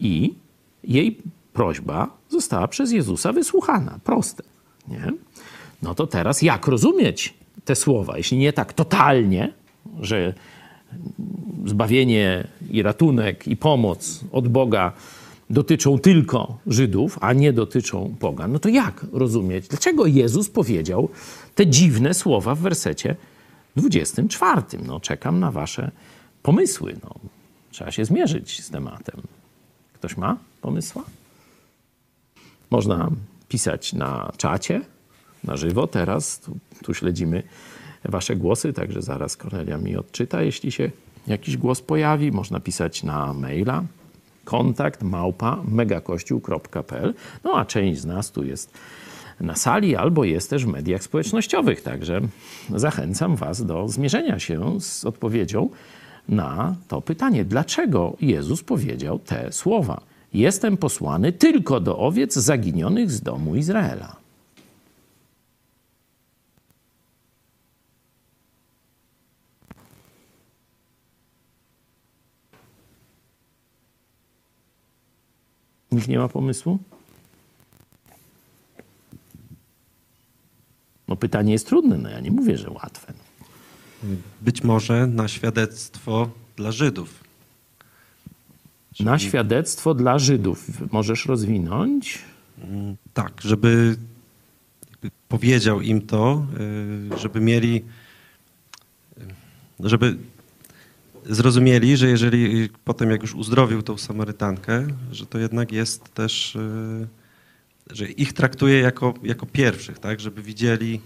i 0.00 0.34
jej 0.86 1.18
prośba 1.52 2.16
została 2.28 2.68
przez 2.68 2.92
Jezusa 2.92 3.32
wysłuchana. 3.32 3.98
Proste. 4.04 4.42
Nie? 4.88 5.12
No 5.82 5.94
to 5.94 6.06
teraz 6.06 6.42
jak 6.42 6.66
rozumieć 6.66 7.34
te 7.64 7.76
słowa? 7.76 8.16
Jeśli 8.16 8.38
nie 8.38 8.52
tak 8.52 8.72
totalnie, 8.72 9.52
że 10.00 10.34
zbawienie 11.66 12.46
i 12.70 12.82
ratunek 12.82 13.48
i 13.48 13.56
pomoc 13.56 14.20
od 14.32 14.48
Boga 14.48 14.92
dotyczą 15.50 15.98
tylko 15.98 16.58
Żydów, 16.66 17.18
a 17.20 17.32
nie 17.32 17.52
dotyczą 17.52 18.14
Boga, 18.20 18.48
no 18.48 18.58
to 18.58 18.68
jak 18.68 19.06
rozumieć? 19.12 19.68
Dlaczego 19.68 20.06
Jezus 20.06 20.50
powiedział 20.50 21.08
te 21.54 21.66
dziwne 21.66 22.14
słowa 22.14 22.54
w 22.54 22.58
wersecie 22.58 23.16
24? 23.76 24.62
No 24.86 25.00
czekam 25.00 25.40
na 25.40 25.50
wasze 25.50 25.90
pomysły. 26.42 26.96
No, 27.04 27.14
trzeba 27.70 27.90
się 27.90 28.04
zmierzyć 28.04 28.64
z 28.64 28.70
tematem. 28.70 29.20
Ktoś 29.92 30.16
ma 30.16 30.36
pomysła? 30.66 31.02
Można 32.70 33.10
pisać 33.48 33.92
na 33.92 34.32
czacie, 34.36 34.80
na 35.44 35.56
żywo 35.56 35.86
teraz. 35.86 36.40
Tu, 36.40 36.56
tu 36.84 36.94
śledzimy 36.94 37.42
wasze 38.04 38.36
głosy, 38.36 38.72
także 38.72 39.02
zaraz 39.02 39.36
Kornelia 39.36 39.78
mi 39.78 39.96
odczyta, 39.96 40.42
jeśli 40.42 40.72
się 40.72 40.90
jakiś 41.26 41.56
głos 41.56 41.80
pojawi. 41.80 42.32
Można 42.32 42.60
pisać 42.60 43.02
na 43.02 43.32
maila 43.32 43.84
kontakt 44.44 45.02
małpa 45.02 45.62
megakościół.pl. 45.68 47.14
No 47.44 47.58
a 47.58 47.64
część 47.64 48.00
z 48.00 48.04
nas 48.04 48.32
tu 48.32 48.44
jest 48.44 48.72
na 49.40 49.54
sali 49.54 49.96
albo 49.96 50.24
jest 50.24 50.50
też 50.50 50.64
w 50.64 50.68
mediach 50.68 51.02
społecznościowych, 51.02 51.82
także 51.82 52.20
zachęcam 52.74 53.36
was 53.36 53.66
do 53.66 53.88
zmierzenia 53.88 54.38
się 54.38 54.80
z 54.80 55.04
odpowiedzią 55.04 55.70
na 56.28 56.76
to 56.88 57.00
pytanie, 57.00 57.44
dlaczego 57.44 58.16
Jezus 58.20 58.62
powiedział 58.62 59.18
te 59.18 59.52
słowa. 59.52 60.15
Jestem 60.36 60.76
posłany 60.76 61.32
tylko 61.32 61.80
do 61.80 61.98
owiec 61.98 62.34
zaginionych 62.34 63.10
z 63.10 63.20
domu 63.20 63.56
Izraela. 63.56 64.16
Nikt 75.92 76.08
nie 76.08 76.18
ma 76.18 76.28
pomysłu? 76.28 76.78
No 81.08 81.16
pytanie 81.16 81.52
jest 81.52 81.66
trudne, 81.66 81.98
no 81.98 82.08
ja 82.08 82.20
nie 82.20 82.30
mówię, 82.30 82.56
że 82.56 82.70
łatwe. 82.70 83.12
Być 84.40 84.64
może 84.64 85.06
na 85.06 85.28
świadectwo 85.28 86.30
dla 86.56 86.72
Żydów. 86.72 87.25
Na 89.00 89.18
świadectwo 89.18 89.94
dla 89.94 90.18
Żydów. 90.18 90.92
Możesz 90.92 91.26
rozwinąć? 91.26 92.18
mm, 92.58 92.96
tak, 93.14 93.32
żeby 93.40 93.96
powiedział 95.28 95.80
im 95.80 96.00
to, 96.00 96.46
y, 97.14 97.18
żeby 97.18 97.40
mieli, 97.40 97.84
żeby 99.80 100.16
zrozumieli, 101.24 101.96
że 101.96 102.08
jeżeli 102.08 102.68
potem 102.84 103.10
jak 103.10 103.22
już 103.22 103.34
uzdrowił 103.34 103.82
tą 103.82 103.98
Samarytankę, 103.98 104.86
że 105.12 105.26
to 105.26 105.38
jednak 105.38 105.72
jest 105.72 106.14
też, 106.14 106.56
y, 106.56 107.06
że 107.90 108.06
ich 108.06 108.32
traktuje 108.32 108.80
jako, 108.80 109.14
jako 109.22 109.46
pierwszych, 109.46 109.98
tak, 109.98 110.20
żeby 110.20 110.42
widzieli, 110.42 111.00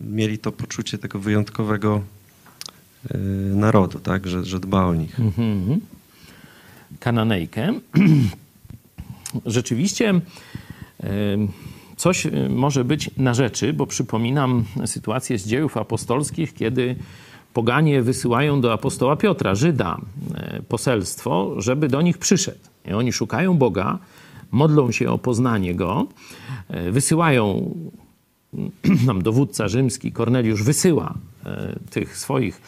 mieli 0.00 0.38
to 0.38 0.52
poczucie 0.52 0.98
tego 0.98 1.18
wyjątkowego 1.18 2.02
narodu, 3.54 3.98
tak, 3.98 4.26
że, 4.26 4.44
że 4.44 4.60
dba 4.60 4.84
o 4.84 4.94
nich. 4.94 5.20
Mhm. 5.20 5.80
Kananejkę. 6.98 7.72
Rzeczywiście 9.46 10.20
coś 11.96 12.26
może 12.48 12.84
być 12.84 13.10
na 13.16 13.34
rzeczy, 13.34 13.72
bo 13.72 13.86
przypominam 13.86 14.64
sytuację 14.86 15.38
z 15.38 15.46
dziejów 15.46 15.76
apostolskich, 15.76 16.54
kiedy 16.54 16.96
poganie 17.54 18.02
wysyłają 18.02 18.60
do 18.60 18.72
apostoła 18.72 19.16
Piotra, 19.16 19.54
Żyda, 19.54 20.00
poselstwo, 20.68 21.54
żeby 21.60 21.88
do 21.88 22.02
nich 22.02 22.18
przyszedł. 22.18 22.58
I 22.84 22.92
oni 22.92 23.12
szukają 23.12 23.56
Boga, 23.56 23.98
modlą 24.50 24.92
się 24.92 25.10
o 25.10 25.18
poznanie 25.18 25.74
Go, 25.74 26.06
e, 26.68 26.90
wysyłają, 26.90 27.74
nam 29.06 29.22
dowódca 29.22 29.68
rzymski, 29.68 30.12
Korneliusz 30.12 30.62
wysyła 30.62 31.14
e, 31.44 31.78
tych 31.90 32.16
swoich 32.16 32.60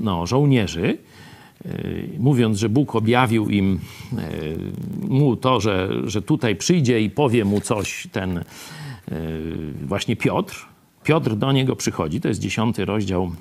no, 0.00 0.26
żołnierzy, 0.26 0.98
mówiąc, 2.18 2.58
że 2.58 2.68
Bóg 2.68 2.96
objawił 2.96 3.48
im 3.48 3.80
mu 5.08 5.36
to, 5.36 5.60
że, 5.60 5.90
że 6.04 6.22
tutaj 6.22 6.56
przyjdzie 6.56 7.00
i 7.00 7.10
powie 7.10 7.44
mu 7.44 7.60
coś 7.60 8.08
ten 8.12 8.44
właśnie 9.86 10.16
Piotr, 10.16 10.66
Piotr 11.04 11.36
do 11.36 11.52
niego 11.52 11.76
przychodzi, 11.76 12.20
to 12.20 12.28
jest 12.28 12.40
dziesiąty 12.40 12.84
rozdział 12.84 13.32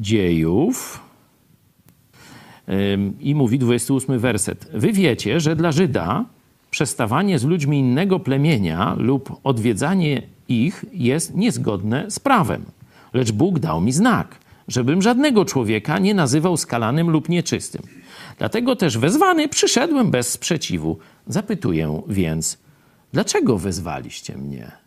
dziejów. 0.00 1.00
I 3.20 3.34
mówi 3.34 3.58
28 3.58 4.18
werset. 4.18 4.68
Wy 4.74 4.92
wiecie, 4.92 5.40
że 5.40 5.56
dla 5.56 5.72
Żyda 5.72 6.24
przestawanie 6.70 7.38
z 7.38 7.44
ludźmi 7.44 7.78
innego 7.78 8.20
plemienia 8.20 8.94
lub 8.98 9.40
odwiedzanie 9.44 10.22
ich 10.48 10.84
jest 10.92 11.34
niezgodne 11.34 12.10
z 12.10 12.20
prawem. 12.20 12.64
Lecz 13.14 13.32
Bóg 13.32 13.58
dał 13.58 13.80
mi 13.80 13.92
znak, 13.92 14.38
żebym 14.68 15.02
żadnego 15.02 15.44
człowieka 15.44 15.98
nie 15.98 16.14
nazywał 16.14 16.56
skalanym 16.56 17.10
lub 17.10 17.28
nieczystym. 17.28 17.82
Dlatego 18.38 18.76
też 18.76 18.98
wezwany 18.98 19.48
przyszedłem 19.48 20.10
bez 20.10 20.28
sprzeciwu. 20.28 20.98
Zapytuję 21.26 22.02
więc, 22.08 22.58
dlaczego 23.12 23.58
wezwaliście 23.58 24.38
mnie? 24.38 24.82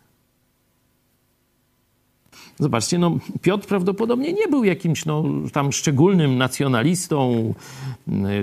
Zobaczcie, 2.58 2.98
no, 2.98 3.18
Piotr 3.42 3.66
prawdopodobnie 3.66 4.32
nie 4.32 4.48
był 4.48 4.64
jakimś 4.64 5.04
no, 5.04 5.24
tam 5.52 5.72
szczególnym 5.72 6.38
nacjonalistą, 6.38 7.54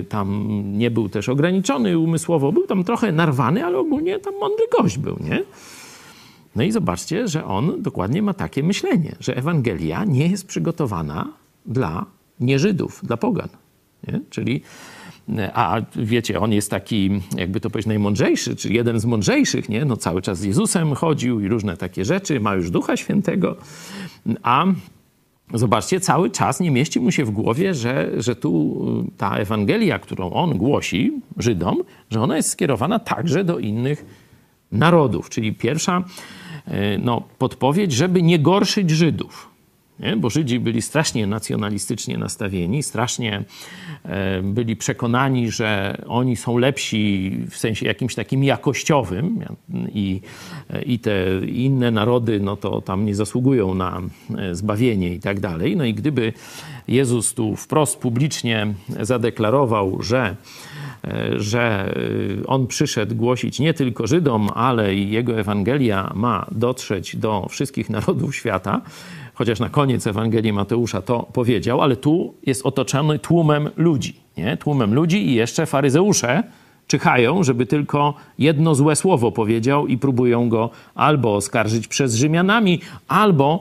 y, 0.00 0.04
tam 0.04 0.48
nie 0.78 0.90
był 0.90 1.08
też 1.08 1.28
ograniczony 1.28 1.98
umysłowo, 1.98 2.52
był 2.52 2.66
tam 2.66 2.84
trochę 2.84 3.12
narwany, 3.12 3.64
ale 3.64 3.78
ogólnie 3.78 4.18
tam 4.18 4.34
mądry 4.40 4.64
gość 4.78 4.98
był, 4.98 5.16
nie? 5.20 5.44
No 6.56 6.62
i 6.62 6.72
zobaczcie, 6.72 7.28
że 7.28 7.44
on 7.44 7.82
dokładnie 7.82 8.22
ma 8.22 8.34
takie 8.34 8.62
myślenie, 8.62 9.16
że 9.20 9.36
Ewangelia 9.36 10.04
nie 10.04 10.26
jest 10.26 10.46
przygotowana 10.46 11.28
dla 11.66 12.06
nieżydów, 12.40 13.00
dla 13.02 13.16
pogan. 13.16 13.48
Nie? 14.08 14.20
Czyli 14.30 14.62
a 15.54 15.80
wiecie, 15.96 16.40
on 16.40 16.52
jest 16.52 16.70
taki, 16.70 17.10
jakby 17.36 17.60
to 17.60 17.70
powiedzieć, 17.70 17.86
najmądrzejszy, 17.86 18.56
czy 18.56 18.72
jeden 18.72 19.00
z 19.00 19.04
mądrzejszych, 19.04 19.68
nie? 19.68 19.84
No 19.84 19.96
cały 19.96 20.22
czas 20.22 20.38
z 20.38 20.44
Jezusem 20.44 20.94
chodził 20.94 21.40
i 21.40 21.48
różne 21.48 21.76
takie 21.76 22.04
rzeczy, 22.04 22.40
ma 22.40 22.54
już 22.54 22.70
Ducha 22.70 22.96
Świętego, 22.96 23.56
a 24.42 24.66
zobaczcie, 25.54 26.00
cały 26.00 26.30
czas 26.30 26.60
nie 26.60 26.70
mieści 26.70 27.00
mu 27.00 27.10
się 27.10 27.24
w 27.24 27.30
głowie, 27.30 27.74
że, 27.74 28.10
że 28.16 28.36
tu 28.36 28.76
ta 29.16 29.36
Ewangelia, 29.36 29.98
którą 29.98 30.30
on 30.30 30.58
głosi 30.58 31.12
Żydom, 31.36 31.76
że 32.10 32.20
ona 32.20 32.36
jest 32.36 32.48
skierowana 32.48 32.98
także 32.98 33.44
do 33.44 33.58
innych 33.58 34.04
narodów. 34.72 35.30
Czyli 35.30 35.52
pierwsza 35.52 36.04
no, 36.98 37.22
podpowiedź, 37.38 37.92
żeby 37.92 38.22
nie 38.22 38.38
gorszyć 38.38 38.90
Żydów. 38.90 39.54
Nie? 40.00 40.16
Bo 40.16 40.30
Żydzi 40.30 40.60
byli 40.60 40.82
strasznie 40.82 41.26
nacjonalistycznie 41.26 42.18
nastawieni, 42.18 42.82
strasznie 42.82 43.44
e, 44.04 44.42
byli 44.42 44.76
przekonani, 44.76 45.50
że 45.50 45.96
oni 46.06 46.36
są 46.36 46.58
lepsi 46.58 47.30
w 47.50 47.56
sensie 47.56 47.86
jakimś 47.86 48.14
takim 48.14 48.44
jakościowym 48.44 49.44
i, 49.94 50.20
e, 50.70 50.82
i 50.82 50.98
te 50.98 51.46
inne 51.46 51.90
narody 51.90 52.40
no 52.40 52.56
to 52.56 52.80
tam 52.80 53.06
nie 53.06 53.14
zasługują 53.14 53.74
na 53.74 54.02
e, 54.38 54.54
zbawienie 54.54 55.14
i 55.14 55.20
tak 55.20 55.40
dalej. 55.40 55.76
No 55.76 55.84
i 55.84 55.94
gdyby 55.94 56.32
Jezus 56.88 57.34
tu 57.34 57.56
wprost 57.56 57.98
publicznie 57.98 58.74
zadeklarował, 59.00 60.02
że 60.02 60.36
że 61.36 61.94
on 62.46 62.66
przyszedł 62.66 63.14
głosić 63.14 63.60
nie 63.60 63.74
tylko 63.74 64.06
Żydom, 64.06 64.48
ale 64.54 64.94
i 64.94 65.10
jego 65.10 65.38
Ewangelia 65.40 66.12
ma 66.14 66.46
dotrzeć 66.50 67.16
do 67.16 67.46
wszystkich 67.50 67.90
narodów 67.90 68.36
świata, 68.36 68.80
chociaż 69.34 69.60
na 69.60 69.68
koniec 69.68 70.06
Ewangelii 70.06 70.52
Mateusza 70.52 71.02
to 71.02 71.22
powiedział, 71.32 71.82
ale 71.82 71.96
tu 71.96 72.34
jest 72.46 72.66
otoczony 72.66 73.18
tłumem 73.18 73.70
ludzi, 73.76 74.16
nie? 74.36 74.56
Tłumem 74.56 74.94
ludzi 74.94 75.28
i 75.28 75.34
jeszcze 75.34 75.66
faryzeusze 75.66 76.42
czyhają, 76.86 77.42
żeby 77.42 77.66
tylko 77.66 78.14
jedno 78.38 78.74
złe 78.74 78.96
słowo 78.96 79.32
powiedział 79.32 79.86
i 79.86 79.98
próbują 79.98 80.48
go 80.48 80.70
albo 80.94 81.34
oskarżyć 81.36 81.88
przez 81.88 82.14
Rzymianami, 82.14 82.80
albo 83.08 83.60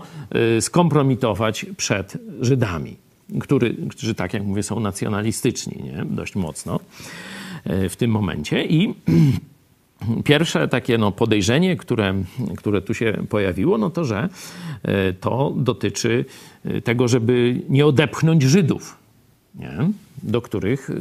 y, 0.58 0.62
skompromitować 0.62 1.66
przed 1.78 2.18
Żydami, 2.42 2.96
który, 3.40 3.76
którzy, 3.90 4.16
tak 4.16 4.34
jak 4.34 4.44
mówię, 4.44 4.64
są 4.64 4.80
nacjonalistyczni, 4.80 5.84
nie? 5.84 6.06
Dość 6.06 6.36
mocno 6.36 6.80
w 7.66 7.96
tym 7.96 8.12
momencie 8.12 8.66
i 8.66 8.94
Pierwsze 10.24 10.68
takie 10.68 10.98
no, 10.98 11.12
podejrzenie, 11.12 11.76
które, 11.76 12.14
które 12.58 12.82
tu 12.82 12.94
się 12.94 13.14
pojawiło, 13.30 13.78
no 13.78 13.90
to, 13.90 14.06
że 14.06 14.30
e, 14.84 15.14
to 15.14 15.54
dotyczy 15.58 16.26
e, 16.66 16.82
tego, 16.82 17.08
żeby 17.08 17.62
nie 17.70 17.86
odepchnąć 17.86 18.44
Żydów, 18.44 18.98
nie? 19.56 19.90
do 20.24 20.42
których 20.42 20.90
e, 20.90 20.94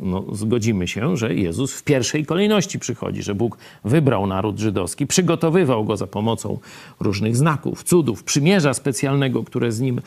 no, 0.00 0.24
zgodzimy 0.32 0.88
się, 0.88 1.16
że 1.16 1.34
Jezus 1.34 1.74
w 1.74 1.82
pierwszej 1.84 2.26
kolejności 2.26 2.78
przychodzi, 2.78 3.22
że 3.22 3.34
Bóg 3.34 3.58
wybrał 3.84 4.26
naród 4.26 4.58
żydowski, 4.58 5.06
przygotowywał 5.06 5.84
go 5.84 5.96
za 5.96 6.06
pomocą 6.06 6.58
różnych 7.00 7.36
znaków, 7.36 7.84
cudów, 7.84 8.24
przymierza 8.24 8.74
specjalnego, 8.74 9.44
które 9.44 9.72
z 9.72 9.80
nim, 9.80 10.00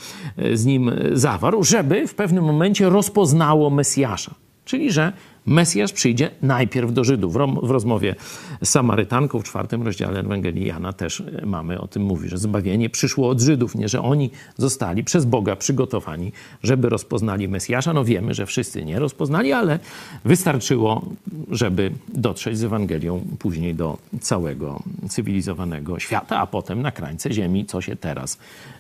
z 0.54 0.66
nim 0.66 0.92
zawarł, 1.14 1.64
żeby 1.64 2.08
w 2.08 2.16
pewnym 2.16 2.44
momencie 2.44 2.90
rozpoznało 2.90 3.70
Mesjasza. 3.70 4.36
Czyli, 4.66 4.92
że 4.92 5.14
Mesjasz 5.48 5.94
przyjdzie 5.94 6.30
najpierw 6.42 6.94
do 6.94 7.04
Żydów. 7.04 7.34
W 7.64 7.72
rozmowie 7.72 8.16
z 8.64 8.70
Samarytanką 8.70 9.40
w 9.40 9.44
czwartym 9.44 9.84
rozdziale 9.84 10.20
Ewangelii 10.20 10.66
Jana 10.66 10.94
też 10.94 11.22
e, 11.22 11.46
mamy 11.46 11.82
o 11.82 11.88
tym 11.88 12.04
mówi, 12.04 12.30
że 12.30 12.38
zbawienie 12.38 12.90
przyszło 12.90 13.30
od 13.30 13.42
Żydów, 13.42 13.76
nie 13.76 13.90
że 13.90 14.02
oni 14.02 14.32
zostali 14.58 15.04
przez 15.04 15.26
Boga 15.26 15.56
przygotowani, 15.56 16.32
żeby 16.64 16.90
rozpoznali 16.90 17.48
Mesjasza. 17.48 17.94
No 17.94 18.04
wiemy, 18.04 18.34
że 18.34 18.46
wszyscy 18.46 18.86
nie 18.86 19.00
rozpoznali, 19.00 19.54
ale 19.54 19.80
wystarczyło, 20.26 21.06
żeby 21.52 21.92
dotrzeć 22.14 22.58
z 22.58 22.64
Ewangelią 22.64 23.22
później 23.40 23.76
do 23.76 23.98
całego 24.22 24.84
cywilizowanego 25.10 26.00
świata, 26.00 26.40
a 26.40 26.48
potem 26.48 26.82
na 26.82 26.92
krańce 26.92 27.34
ziemi, 27.34 27.66
co 27.66 27.82
się 27.82 27.96
teraz 27.96 28.38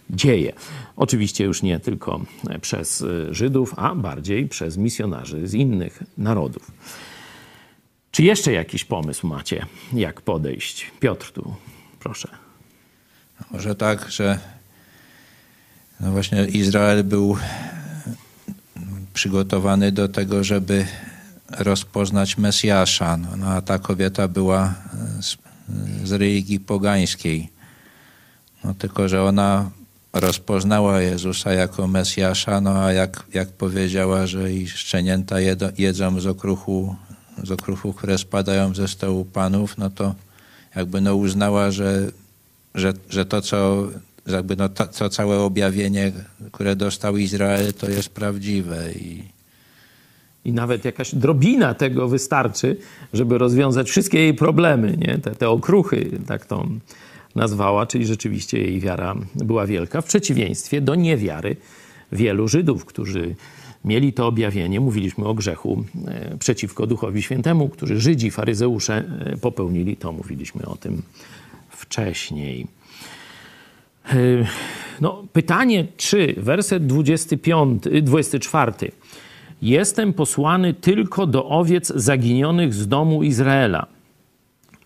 dzieje. 0.09 0.53
Oczywiście 0.95 1.43
już 1.43 1.63
nie 1.63 1.79
tylko 1.79 2.21
przez 2.61 3.03
Żydów, 3.31 3.73
a 3.77 3.95
bardziej 3.95 4.47
przez 4.47 4.77
misjonarzy 4.77 5.47
z 5.47 5.53
innych 5.53 6.03
narodów. 6.17 6.71
Czy 8.11 8.23
jeszcze 8.23 8.51
jakiś 8.51 8.83
pomysł 8.85 9.27
macie, 9.27 9.65
jak 9.93 10.21
podejść? 10.21 10.91
Piotr 10.99 11.31
tu, 11.31 11.55
proszę. 11.99 12.29
Może 13.51 13.75
tak, 13.75 14.11
że 14.11 14.39
no 15.99 16.11
właśnie 16.11 16.45
Izrael 16.45 17.03
był 17.03 17.37
przygotowany 19.13 19.91
do 19.91 20.07
tego, 20.07 20.43
żeby 20.43 20.85
rozpoznać 21.49 22.37
Mesjasza. 22.37 23.17
No, 23.17 23.37
no 23.37 23.47
a 23.47 23.61
ta 23.61 23.79
kobieta 23.79 24.27
była 24.27 24.73
z, 25.21 25.37
z 26.03 26.11
religii 26.11 26.59
pogańskiej. 26.59 27.49
No 28.63 28.73
tylko, 28.73 29.07
że 29.07 29.23
ona 29.23 29.69
rozpoznała 30.13 31.01
Jezusa 31.01 31.53
jako 31.53 31.87
Mesjasza, 31.87 32.61
no 32.61 32.83
a 32.83 32.93
jak, 32.93 33.25
jak 33.33 33.49
powiedziała, 33.49 34.27
że 34.27 34.53
i 34.53 34.67
szczenięta 34.67 35.39
jedzą, 35.39 35.69
jedzą 35.77 36.19
z 36.19 36.27
okruchu, 36.27 36.95
z 37.43 37.51
okruchu, 37.51 37.93
które 37.93 38.17
spadają 38.17 38.75
ze 38.75 38.87
stołu 38.87 39.25
panów, 39.25 39.77
no 39.77 39.89
to 39.89 40.15
jakby 40.75 41.01
no 41.01 41.15
uznała, 41.15 41.71
że, 41.71 42.11
że, 42.75 42.93
że 43.09 43.25
to, 43.25 43.41
co 43.41 43.87
jakby 44.27 44.55
no 44.55 44.69
to, 44.69 44.87
to 44.87 45.09
całe 45.09 45.39
objawienie, 45.39 46.11
które 46.51 46.75
dostał 46.75 47.17
Izrael, 47.17 47.73
to 47.73 47.89
jest 47.89 48.09
prawdziwe 48.09 48.93
i, 48.93 49.23
I 50.45 50.51
nawet 50.51 50.85
jakaś 50.85 51.15
drobina 51.15 51.73
tego 51.73 52.07
wystarczy, 52.07 52.77
żeby 53.13 53.37
rozwiązać 53.37 53.89
wszystkie 53.89 54.19
jej 54.19 54.33
problemy, 54.33 54.97
nie? 54.97 55.17
Te, 55.17 55.31
te 55.31 55.49
okruchy, 55.49 56.19
tak 56.27 56.45
to 56.45 56.67
nazwała, 57.37 57.85
czyli 57.85 58.05
rzeczywiście 58.05 58.57
jej 58.57 58.79
wiara 58.79 59.15
była 59.35 59.65
wielka, 59.65 60.01
w 60.01 60.05
przeciwieństwie 60.05 60.81
do 60.81 60.95
niewiary 60.95 61.55
wielu 62.11 62.47
Żydów, 62.47 62.85
którzy 62.85 63.35
mieli 63.85 64.13
to 64.13 64.27
objawienie. 64.27 64.79
Mówiliśmy 64.79 65.25
o 65.25 65.33
grzechu 65.33 65.83
e, 66.07 66.37
przeciwko 66.37 66.87
Duchowi 66.87 67.21
Świętemu, 67.21 67.69
którzy 67.69 67.99
Żydzi, 67.99 68.31
faryzeusze 68.31 69.03
e, 69.25 69.37
popełnili. 69.37 69.97
To 69.97 70.11
mówiliśmy 70.11 70.65
o 70.65 70.75
tym 70.75 71.01
wcześniej. 71.69 72.67
E, 74.09 74.15
no, 75.01 75.23
pytanie 75.33 75.87
3, 75.97 76.35
werset 76.37 76.87
25, 76.87 77.83
24. 78.01 78.71
Jestem 79.61 80.13
posłany 80.13 80.73
tylko 80.73 81.27
do 81.27 81.49
owiec 81.49 81.87
zaginionych 81.95 82.73
z 82.73 82.87
domu 82.87 83.23
Izraela. 83.23 83.87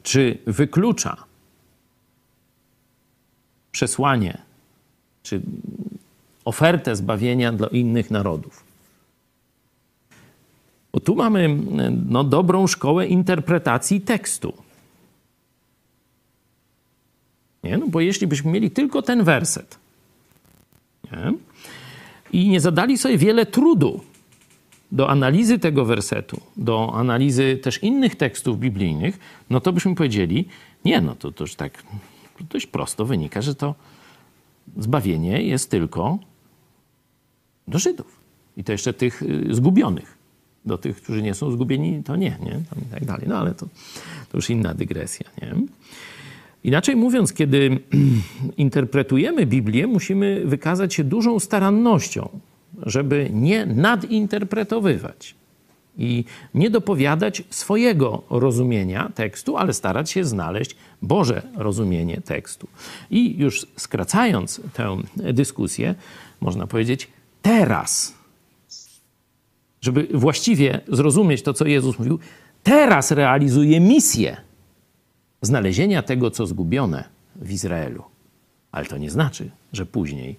Czy 0.03 0.37
wyklucza 0.47 1.30
przesłanie, 3.71 4.37
czy 5.23 5.41
ofertę 6.45 6.95
zbawienia 6.95 7.53
dla 7.53 7.67
innych 7.67 8.11
narodów? 8.11 8.63
Bo 10.93 10.99
tu 10.99 11.15
mamy 11.15 11.57
no, 12.09 12.23
dobrą 12.23 12.67
szkołę 12.67 13.07
interpretacji 13.07 14.01
tekstu. 14.01 14.53
Nie? 17.63 17.77
No 17.77 17.87
bo 17.87 18.01
jeśli 18.01 18.27
byśmy 18.27 18.51
mieli 18.51 18.71
tylko 18.71 19.01
ten 19.01 19.23
werset 19.23 19.77
nie? 21.11 21.33
i 22.31 22.49
nie 22.49 22.61
zadali 22.61 22.97
sobie 22.97 23.17
wiele 23.17 23.45
trudu 23.45 24.01
do 24.91 25.09
analizy 25.09 25.59
tego 25.59 25.85
wersetu, 25.85 26.41
do 26.57 26.93
analizy 26.93 27.57
też 27.57 27.83
innych 27.83 28.15
tekstów 28.15 28.59
biblijnych, 28.59 29.19
no 29.49 29.61
to 29.61 29.73
byśmy 29.73 29.95
powiedzieli, 29.95 30.47
nie, 30.85 31.01
no 31.01 31.15
to, 31.15 31.31
to 31.31 31.43
już 31.43 31.55
tak 31.55 31.83
dość 32.49 32.67
prosto 32.67 33.05
wynika, 33.05 33.41
że 33.41 33.55
to 33.55 33.75
zbawienie 34.77 35.43
jest 35.43 35.71
tylko 35.71 36.19
do 37.67 37.79
Żydów. 37.79 38.19
I 38.57 38.63
to 38.63 38.71
jeszcze 38.71 38.93
tych 38.93 39.21
y, 39.21 39.45
zgubionych. 39.51 40.17
Do 40.65 40.77
tych, 40.77 41.01
którzy 41.01 41.21
nie 41.21 41.33
są 41.33 41.51
zgubieni, 41.51 42.03
to 42.03 42.15
nie, 42.15 42.37
nie? 42.43 42.61
I 42.81 42.85
tak 42.85 43.05
dalej. 43.05 43.25
No 43.27 43.37
ale 43.37 43.53
to, 43.53 43.65
to 44.31 44.37
już 44.37 44.49
inna 44.49 44.73
dygresja, 44.73 45.29
nie? 45.41 45.55
Inaczej 46.63 46.95
mówiąc, 46.95 47.33
kiedy 47.33 47.79
interpretujemy 48.57 49.45
Biblię, 49.45 49.87
musimy 49.87 50.41
wykazać 50.45 50.93
się 50.93 51.03
dużą 51.03 51.39
starannością, 51.39 52.29
żeby 52.85 53.29
nie 53.33 53.65
nadinterpretowywać 53.65 55.35
i 55.97 56.23
nie 56.53 56.69
dopowiadać 56.69 57.43
swojego 57.49 58.23
rozumienia 58.29 59.11
tekstu, 59.15 59.57
ale 59.57 59.73
starać 59.73 60.11
się 60.11 60.25
znaleźć 60.25 60.75
Boże 61.01 61.41
rozumienie 61.55 62.21
tekstu. 62.21 62.67
I 63.11 63.37
już 63.37 63.65
skracając 63.77 64.61
tę 64.73 64.97
dyskusję, 65.15 65.95
można 66.41 66.67
powiedzieć, 66.67 67.07
teraz, 67.41 68.13
żeby 69.81 70.07
właściwie 70.13 70.81
zrozumieć 70.87 71.41
to, 71.41 71.53
co 71.53 71.65
Jezus 71.65 71.99
mówił, 71.99 72.19
teraz 72.63 73.11
realizuje 73.11 73.79
misję 73.79 74.37
znalezienia 75.41 76.01
tego, 76.03 76.31
co 76.31 76.47
zgubione 76.47 77.03
w 77.35 77.51
Izraelu. 77.51 78.03
Ale 78.71 78.85
to 78.85 78.97
nie 78.97 79.09
znaczy, 79.09 79.49
że 79.73 79.85
później 79.85 80.35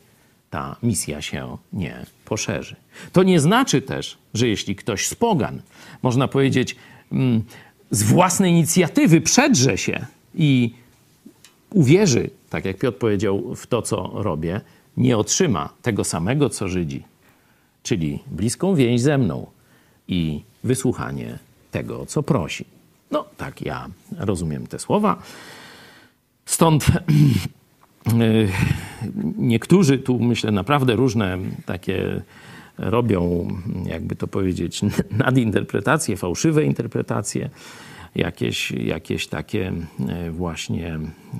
ta 0.53 0.77
misja 0.83 1.23
się 1.23 1.57
nie 1.73 2.07
poszerzy. 2.25 2.77
To 3.13 3.23
nie 3.23 3.41
znaczy 3.41 3.83
też, 3.83 4.19
że 4.35 4.49
jeśli 4.49 4.77
ktoś 4.77 5.07
z 5.07 5.15
pogan, 5.15 5.63
można 6.03 6.29
powiedzieć, 6.29 6.77
mm, 7.13 7.43
z 7.91 8.03
własnej 8.03 8.51
inicjatywy 8.51 9.21
przedrze 9.21 9.79
się 9.79 10.07
i 10.35 10.75
uwierzy, 11.71 12.31
tak 12.51 12.65
jak 12.65 12.79
Piotr 12.79 12.99
powiedział, 12.99 13.55
w 13.55 13.67
to, 13.67 13.83
co 13.83 14.11
robię, 14.15 14.61
nie 14.97 15.19
otrzyma 15.19 15.69
tego 15.83 16.05
samego, 16.05 16.51
co 16.51 16.69
Żydzi, 16.69 17.05
czyli 17.83 18.19
bliską 18.27 18.75
więź 18.75 19.01
ze 19.01 19.19
mną 19.19 19.47
i 20.09 20.43
wysłuchanie 20.65 21.39
tego, 21.71 22.07
co 22.07 22.23
prosi. 22.23 22.65
No, 23.11 23.25
tak 23.37 23.63
ja 23.63 23.89
rozumiem 24.19 24.67
te 24.67 24.79
słowa. 24.79 25.23
Stąd 26.47 26.87
niektórzy 29.39 29.99
tu, 29.99 30.19
myślę, 30.19 30.51
naprawdę 30.51 30.97
różne 30.97 31.39
takie 31.67 32.23
robią, 32.79 33.49
jakby 33.87 34.17
to 34.17 34.27
powiedzieć, 34.27 34.81
nadinterpretacje, 35.27 36.17
fałszywe 36.17 36.65
interpretacje, 36.65 37.51
jakieś, 38.15 38.71
jakieś 38.71 39.27
takie 39.27 39.73
e, 40.09 40.31
właśnie 40.31 40.99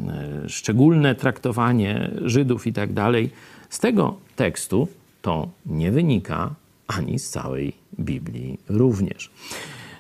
e, 0.09 0.49
szczególne 0.49 1.15
traktowanie 1.15 2.11
Żydów 2.25 2.67
i 2.67 2.73
tak 2.73 2.93
dalej. 2.93 3.31
Z 3.71 3.79
tego 3.79 4.17
tekstu 4.37 4.89
to 5.23 5.49
nie 5.67 5.91
wynika 5.91 6.55
ani 6.87 7.19
z 7.19 7.31
całej 7.31 7.73
Biblii 8.01 8.59
również. 8.69 9.31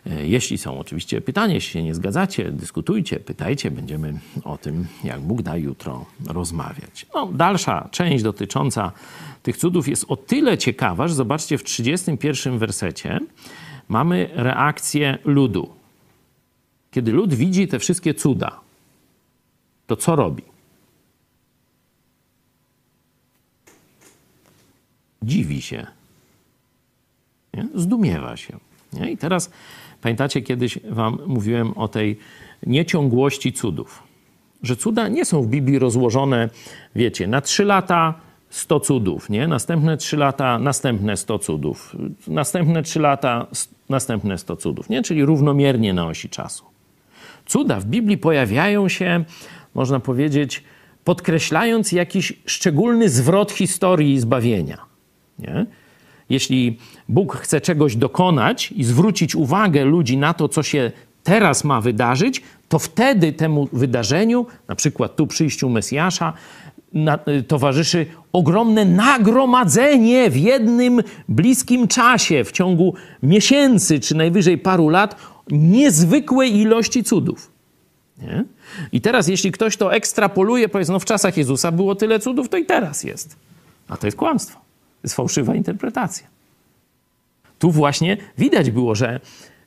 E, 0.06 0.26
jeśli 0.26 0.58
są 0.58 0.78
oczywiście 0.78 1.20
pytania, 1.20 1.54
jeśli 1.54 1.72
się 1.72 1.82
nie 1.82 1.94
zgadzacie, 1.94 2.50
dyskutujcie, 2.50 3.20
pytajcie, 3.20 3.70
będziemy 3.70 4.20
o 4.44 4.58
tym, 4.58 4.86
jak 5.04 5.20
Bóg 5.20 5.42
da 5.42 5.56
jutro 5.56 6.06
rozmawiać. 6.26 7.06
No, 7.14 7.26
dalsza 7.26 7.88
część 7.90 8.24
dotycząca 8.24 8.92
tych 9.42 9.56
cudów 9.56 9.88
jest 9.88 10.04
o 10.08 10.16
tyle 10.16 10.58
ciekawa, 10.58 11.08
że 11.08 11.14
zobaczcie, 11.14 11.58
w 11.58 11.64
31 11.64 12.58
wersecie 12.58 13.20
mamy 13.88 14.30
reakcję 14.32 15.18
ludu. 15.24 15.70
Kiedy 16.90 17.12
lud 17.12 17.34
widzi 17.34 17.68
te 17.68 17.78
wszystkie 17.78 18.14
cuda, 18.14 18.60
to 19.86 19.96
co 19.96 20.16
robi? 20.16 20.42
Dziwi 25.22 25.62
się, 25.62 25.86
nie? 27.54 27.68
zdumiewa 27.74 28.36
się. 28.36 28.58
Nie? 28.92 29.10
I 29.10 29.16
teraz 29.16 29.50
Pamiętacie, 30.02 30.42
kiedyś 30.42 30.78
wam 30.90 31.18
mówiłem 31.26 31.72
o 31.72 31.88
tej 31.88 32.18
nieciągłości 32.66 33.52
cudów. 33.52 34.02
Że 34.62 34.76
cuda 34.76 35.08
nie 35.08 35.24
są 35.24 35.42
w 35.42 35.46
Biblii 35.46 35.78
rozłożone, 35.78 36.50
wiecie, 36.96 37.26
na 37.26 37.40
trzy 37.40 37.64
lata 37.64 38.14
100 38.50 38.80
cudów, 38.80 39.30
nie? 39.30 39.48
Następne 39.48 39.96
trzy 39.96 40.16
lata, 40.16 40.58
następne 40.58 41.16
100 41.16 41.38
cudów. 41.38 41.96
Następne 42.28 42.82
trzy 42.82 43.00
lata, 43.00 43.46
następne 43.88 44.38
100 44.38 44.56
cudów, 44.56 44.88
nie? 44.88 45.02
Czyli 45.02 45.24
równomiernie 45.24 45.92
na 45.92 46.06
osi 46.06 46.28
czasu. 46.28 46.64
Cuda 47.46 47.80
w 47.80 47.84
Biblii 47.84 48.18
pojawiają 48.18 48.88
się, 48.88 49.24
można 49.74 50.00
powiedzieć, 50.00 50.64
podkreślając 51.04 51.92
jakiś 51.92 52.32
szczególny 52.46 53.08
zwrot 53.08 53.52
historii 53.52 54.20
zbawienia. 54.20 54.78
Nie? 55.38 55.66
Jeśli 56.32 56.78
Bóg 57.08 57.36
chce 57.36 57.60
czegoś 57.60 57.96
dokonać 57.96 58.72
i 58.72 58.84
zwrócić 58.84 59.34
uwagę 59.34 59.84
ludzi 59.84 60.16
na 60.16 60.34
to, 60.34 60.48
co 60.48 60.62
się 60.62 60.92
teraz 61.22 61.64
ma 61.64 61.80
wydarzyć, 61.80 62.42
to 62.68 62.78
wtedy 62.78 63.32
temu 63.32 63.68
wydarzeniu, 63.72 64.46
na 64.68 64.74
przykład 64.74 65.16
tu 65.16 65.26
przyjściu 65.26 65.70
Mesjasza, 65.70 66.32
na, 66.92 67.18
y, 67.28 67.42
towarzyszy 67.42 68.06
ogromne 68.32 68.84
nagromadzenie 68.84 70.30
w 70.30 70.36
jednym 70.36 71.02
bliskim 71.28 71.88
czasie, 71.88 72.44
w 72.44 72.52
ciągu 72.52 72.94
miesięcy 73.22 74.00
czy 74.00 74.14
najwyżej 74.14 74.58
paru 74.58 74.88
lat, 74.88 75.16
niezwykłej 75.50 76.56
ilości 76.56 77.04
cudów. 77.04 77.50
Nie? 78.22 78.44
I 78.92 79.00
teraz, 79.00 79.28
jeśli 79.28 79.52
ktoś 79.52 79.76
to 79.76 79.94
ekstrapoluje, 79.94 80.68
powiedz, 80.68 80.88
no 80.88 80.98
w 80.98 81.04
czasach 81.04 81.36
Jezusa 81.36 81.72
było 81.72 81.94
tyle 81.94 82.20
cudów, 82.20 82.48
to 82.48 82.56
i 82.56 82.66
teraz 82.66 83.04
jest. 83.04 83.36
A 83.88 83.96
to 83.96 84.06
jest 84.06 84.16
kłamstwo 84.16 84.61
jest 85.02 85.14
fałszywa 85.14 85.54
interpretacja. 85.54 86.26
Tu 87.58 87.70
właśnie 87.70 88.16
widać 88.38 88.70
było, 88.70 88.94
że 88.94 89.20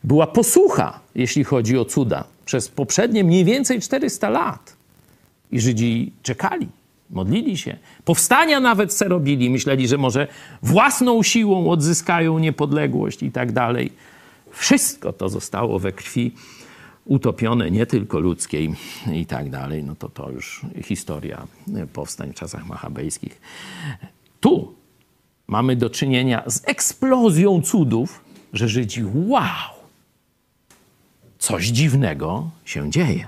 była 0.04 0.28
posłucha, 0.28 1.00
jeśli 1.16 1.44
chodzi 1.44 1.78
o 1.78 1.86
cuda, 1.86 2.24
przez 2.46 2.70
poprzednie 2.70 3.24
mniej 3.24 3.46
więcej 3.46 3.82
400 3.82 4.30
lat. 4.30 4.76
I 5.52 5.60
Żydzi 5.60 6.12
czekali, 6.24 6.68
modlili 7.10 7.58
się. 7.58 7.78
Powstania 8.06 8.60
nawet 8.60 8.94
se 8.94 9.08
robili, 9.08 9.50
myśleli, 9.50 9.88
że 9.88 9.98
może 9.98 10.28
własną 10.64 11.24
siłą 11.24 11.70
odzyskają 11.70 12.40
niepodległość 12.40 13.24
i 13.24 13.32
tak 13.32 13.52
dalej. 13.52 13.92
Wszystko 14.52 15.14
to 15.14 15.30
zostało 15.30 15.80
we 15.80 15.92
krwi 15.92 16.32
utopione, 17.06 17.72
nie 17.72 17.86
tylko 17.86 18.20
ludzkiej 18.20 18.76
i 19.14 19.26
tak 19.26 19.50
dalej. 19.50 19.84
No 19.84 19.96
to 19.96 20.10
to 20.10 20.32
już 20.32 20.62
historia 20.84 21.48
powstań 21.94 22.32
w 22.32 22.36
czasach 22.36 22.68
machabejskich. 22.68 23.42
Tu 24.40 24.74
mamy 25.48 25.76
do 25.76 25.90
czynienia 25.90 26.44
z 26.48 26.62
eksplozją 26.66 27.62
cudów, 27.62 28.22
że 28.54 28.68
Żydzi, 28.68 29.04
wow, 29.16 29.76
coś 31.40 31.68
dziwnego 31.68 32.50
się 32.66 32.92
dzieje. 32.92 33.28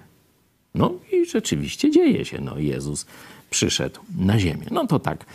No 0.76 0.94
i 1.12 1.26
rzeczywiście 1.26 1.92
dzieje 1.92 2.26
się. 2.26 2.42
No, 2.42 2.58
Jezus 2.58 3.06
przyszedł 3.50 4.00
na 4.18 4.40
ziemię. 4.40 4.66
No 4.72 4.88
to 4.88 5.00
tak 5.00 5.26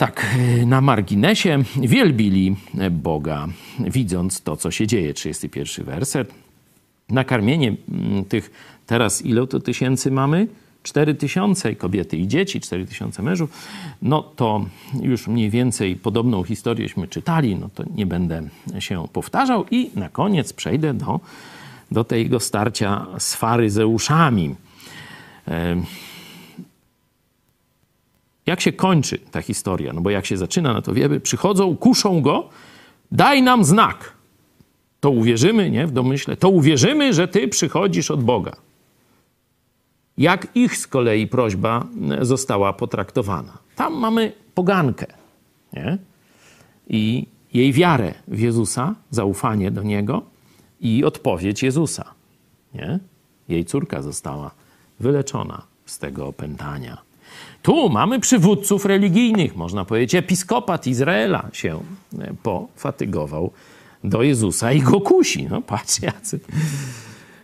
Tak, 0.00 0.26
na 0.66 0.80
marginesie 0.80 1.64
wielbili 1.76 2.56
Boga, 2.90 3.48
widząc 3.80 4.40
to, 4.40 4.56
co 4.56 4.70
się 4.70 4.86
dzieje. 4.86 5.14
31 5.14 5.84
werset. 5.84 6.34
Nakarmienie 7.08 7.76
mm, 7.88 8.24
tych 8.24 8.50
teraz 8.86 9.22
ile 9.22 9.46
to 9.46 9.60
tysięcy 9.60 10.10
mamy? 10.10 10.46
4 10.82 11.14
tysiące 11.14 11.74
kobiety 11.74 12.16
i 12.16 12.28
dzieci, 12.28 12.60
4 12.60 12.86
tysiące 12.86 13.22
mężów, 13.22 13.50
no 14.02 14.22
to 14.22 14.64
już 15.02 15.28
mniej 15.28 15.50
więcej 15.50 15.96
podobną 15.96 16.42
historięśmy 16.42 17.08
czytali, 17.08 17.56
no 17.56 17.68
to 17.74 17.84
nie 17.94 18.06
będę 18.06 18.42
się 18.78 19.08
powtarzał 19.12 19.64
i 19.70 19.90
na 19.94 20.08
koniec 20.08 20.52
przejdę 20.52 20.94
do, 20.94 21.20
do 21.90 22.04
tego 22.04 22.40
starcia 22.40 23.06
z 23.18 23.34
faryzeuszami. 23.34 24.54
Jak 28.46 28.60
się 28.60 28.72
kończy 28.72 29.18
ta 29.18 29.42
historia? 29.42 29.92
No 29.92 30.00
bo 30.00 30.10
jak 30.10 30.26
się 30.26 30.36
zaczyna, 30.36 30.72
no 30.72 30.82
to 30.82 30.94
wiemy, 30.94 31.20
przychodzą, 31.20 31.76
kuszą 31.76 32.22
go, 32.22 32.48
daj 33.12 33.42
nam 33.42 33.64
znak. 33.64 34.12
To 35.00 35.10
uwierzymy, 35.10 35.70
nie, 35.70 35.86
w 35.86 35.92
domyśle, 35.92 36.36
to 36.36 36.48
uwierzymy, 36.48 37.14
że 37.14 37.28
ty 37.28 37.48
przychodzisz 37.48 38.10
od 38.10 38.24
Boga 38.24 38.69
jak 40.20 40.46
ich 40.54 40.76
z 40.76 40.86
kolei 40.86 41.26
prośba 41.26 41.86
e, 42.10 42.24
została 42.24 42.72
potraktowana. 42.72 43.58
Tam 43.76 43.94
mamy 43.94 44.32
pogankę 44.54 45.06
nie? 45.72 45.98
i 46.88 47.26
jej 47.54 47.72
wiarę 47.72 48.14
w 48.28 48.38
Jezusa, 48.38 48.94
zaufanie 49.10 49.70
do 49.70 49.82
Niego 49.82 50.22
i 50.80 51.04
odpowiedź 51.04 51.62
Jezusa. 51.62 52.04
Nie? 52.74 52.98
Jej 53.48 53.64
córka 53.64 54.02
została 54.02 54.50
wyleczona 55.00 55.62
z 55.86 55.98
tego 55.98 56.26
opętania. 56.26 56.98
Tu 57.62 57.88
mamy 57.88 58.20
przywódców 58.20 58.84
religijnych, 58.84 59.56
można 59.56 59.84
powiedzieć, 59.84 60.14
episkopat 60.14 60.86
Izraela 60.86 61.48
się 61.52 61.80
e, 62.18 62.34
pofatygował 62.42 63.50
do 64.04 64.22
Jezusa 64.22 64.72
i 64.72 64.80
go 64.80 65.00
kusi. 65.00 65.46
No 65.50 65.62
patrz 65.62 66.02
jacy 66.02 66.40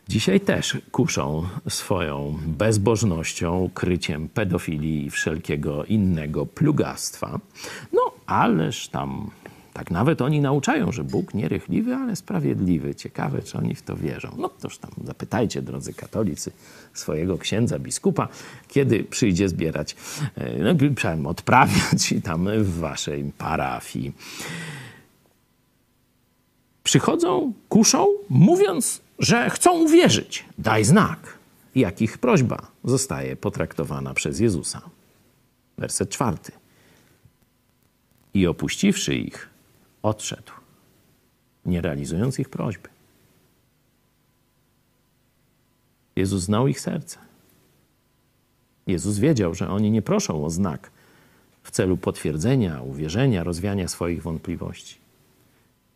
dzisiaj 0.08 0.40
też 0.40 0.78
kuszą 0.92 1.46
swoją 1.68 2.38
bezbożnością, 2.46 3.70
kryciem 3.74 4.28
pedofilii 4.28 5.06
i 5.06 5.10
wszelkiego 5.10 5.84
innego 5.84 6.46
plugastwa. 6.46 7.40
No, 7.92 8.00
ależ 8.26 8.88
tam 8.88 9.30
tak 9.76 9.90
nawet 9.90 10.22
oni 10.22 10.40
nauczają, 10.40 10.92
że 10.92 11.04
Bóg 11.04 11.34
nierychliwy, 11.34 11.94
ale 11.94 12.16
sprawiedliwy. 12.16 12.94
Ciekawe, 12.94 13.42
czy 13.42 13.58
oni 13.58 13.74
w 13.74 13.82
to 13.82 13.96
wierzą. 13.96 14.34
No 14.38 14.48
toż 14.48 14.78
tam 14.78 14.90
zapytajcie, 15.04 15.62
drodzy 15.62 15.94
katolicy, 15.94 16.52
swojego 16.94 17.38
księdza, 17.38 17.78
biskupa, 17.78 18.28
kiedy 18.68 19.04
przyjdzie 19.04 19.48
zbierać, 19.48 19.96
e, 20.34 20.74
no, 21.16 21.30
odprawiać 21.30 22.12
i 22.12 22.22
tam 22.22 22.48
w 22.58 22.78
waszej 22.78 23.32
parafii. 23.38 24.12
Przychodzą, 26.82 27.52
kuszą, 27.68 28.06
mówiąc 28.28 29.00
że 29.18 29.50
chcą 29.50 29.84
uwierzyć. 29.84 30.44
Daj 30.58 30.84
znak, 30.84 31.38
jak 31.74 32.02
ich 32.02 32.18
prośba 32.18 32.70
zostaje 32.84 33.36
potraktowana 33.36 34.14
przez 34.14 34.40
Jezusa. 34.40 34.80
Werset 35.78 36.10
czwarty. 36.10 36.52
I 38.34 38.46
opuściwszy 38.46 39.14
ich, 39.14 39.48
odszedł, 40.02 40.52
nie 41.66 41.80
realizując 41.80 42.38
ich 42.38 42.48
prośby. 42.48 42.88
Jezus 46.16 46.42
znał 46.42 46.68
ich 46.68 46.80
serce. 46.80 47.18
Jezus 48.86 49.18
wiedział, 49.18 49.54
że 49.54 49.68
oni 49.68 49.90
nie 49.90 50.02
proszą 50.02 50.44
o 50.44 50.50
znak 50.50 50.90
w 51.62 51.70
celu 51.70 51.96
potwierdzenia, 51.96 52.82
uwierzenia, 52.82 53.44
rozwiania 53.44 53.88
swoich 53.88 54.22
wątpliwości. 54.22 54.96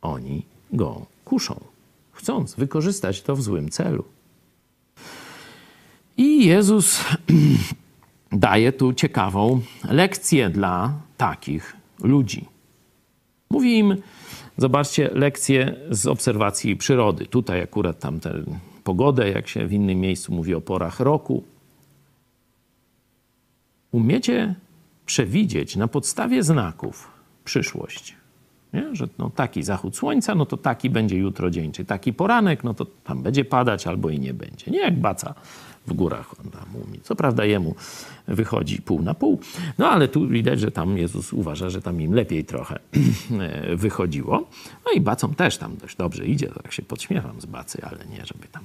Oni 0.03 0.47
go 0.73 1.07
kuszą 1.25 1.61
chcąc 2.21 2.55
wykorzystać 2.55 3.23
to 3.23 3.37
w 3.37 3.43
złym 3.43 3.69
celu. 3.69 4.05
I 6.17 6.47
Jezus 6.47 7.05
daje 8.33 8.73
tu 8.73 8.93
ciekawą 8.93 9.61
lekcję 9.91 10.51
dla 10.51 11.01
takich 11.17 11.77
ludzi. 12.03 12.45
Mówi 13.51 13.79
im, 13.79 13.97
zobaczcie, 14.57 15.11
lekcję 15.15 15.77
z 15.91 16.07
obserwacji 16.07 16.77
przyrody. 16.77 17.27
Tutaj 17.27 17.63
akurat 17.63 17.99
tam 17.99 18.21
tę 18.21 18.45
pogodę, 18.85 19.31
jak 19.31 19.49
się 19.49 19.67
w 19.67 19.73
innym 19.73 20.01
miejscu 20.01 20.33
mówi 20.33 20.55
o 20.55 20.61
porach 20.61 21.01
roku. 21.01 21.45
Umiecie 23.93 24.55
przewidzieć 25.07 25.77
na 25.77 25.89
podstawie 25.89 26.43
znaków 26.43 27.11
przyszłość. 27.45 28.20
Nie? 28.73 28.97
Że 28.97 29.09
no, 29.19 29.31
taki 29.31 29.63
zachód 29.63 29.97
słońca, 29.97 30.35
no 30.35 30.47
to 30.47 30.57
taki 30.57 30.91
będzie 30.91 31.17
jutro 31.17 31.51
dzień, 31.51 31.73
czy 31.73 31.85
taki 31.85 32.13
poranek, 32.13 32.65
no 32.65 32.75
to 32.75 32.87
tam 33.05 33.23
będzie 33.23 33.45
padać 33.45 33.87
albo 33.87 34.11
i 34.11 34.21
nie 34.21 34.35
będzie. 34.35 34.71
Nie 34.71 34.79
jak 34.79 35.01
baca 35.01 35.35
w 35.87 35.93
górach, 35.93 36.41
on 36.45 36.51
tam 36.51 36.65
mówi. 36.73 37.01
Co 37.03 37.17
prawda 37.17 37.45
jemu 37.45 37.75
wychodzi 38.29 38.83
pół 38.83 39.03
na 39.03 39.15
pół, 39.15 39.41
no 39.79 39.91
ale 39.91 40.09
tu 40.09 40.29
widać, 40.29 40.61
że 40.61 40.71
tam 40.71 40.99
Jezus 40.99 41.33
uważa, 41.33 41.71
że 41.71 41.83
tam 41.83 42.01
im 42.01 42.15
lepiej 42.15 42.45
trochę 42.45 42.79
wychodziło. 43.77 44.49
No 44.87 44.93
i 44.95 45.01
bacom 45.01 45.35
też 45.35 45.57
tam 45.59 45.77
dość 45.77 45.97
dobrze 45.97 46.27
idzie, 46.27 46.49
tak 46.63 46.73
się 46.73 46.83
podśmiewam 46.83 47.41
z 47.41 47.47
bacy, 47.47 47.83
ale 47.83 47.99
nie, 48.07 48.27
żeby 48.27 48.49
tam 48.53 48.65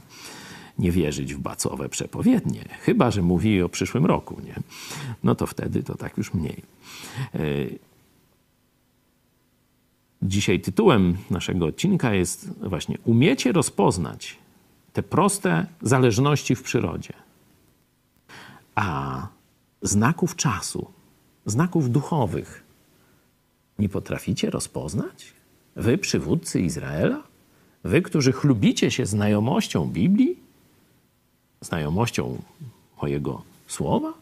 nie 0.79 0.91
wierzyć 0.91 1.33
w 1.33 1.39
bacowe 1.39 1.89
przepowiednie. 1.89 2.65
Chyba, 2.81 3.11
że 3.11 3.21
mówi 3.21 3.61
o 3.61 3.69
przyszłym 3.69 4.05
roku, 4.05 4.41
nie? 4.45 4.55
No 5.23 5.35
to 5.35 5.47
wtedy 5.47 5.83
to 5.83 5.95
tak 5.95 6.17
już 6.17 6.33
mniej. 6.33 6.61
Dzisiaj 10.25 10.59
tytułem 10.59 11.17
naszego 11.29 11.65
odcinka 11.65 12.13
jest 12.13 12.49
właśnie 12.61 12.97
Umiecie 13.05 13.51
rozpoznać 13.51 14.37
te 14.93 15.03
proste 15.03 15.65
zależności 15.81 16.55
w 16.55 16.63
przyrodzie, 16.63 17.13
a 18.75 19.27
znaków 19.81 20.35
czasu, 20.35 20.91
znaków 21.45 21.91
duchowych 21.91 22.63
nie 23.79 23.89
potraficie 23.89 24.49
rozpoznać? 24.49 25.33
Wy, 25.75 25.97
przywódcy 25.97 26.61
Izraela? 26.61 27.23
Wy, 27.83 28.01
którzy 28.01 28.31
chlubicie 28.31 28.91
się 28.91 29.05
znajomością 29.05 29.87
Biblii, 29.87 30.39
znajomością 31.61 32.41
mojego 33.01 33.41
słowa? 33.67 34.13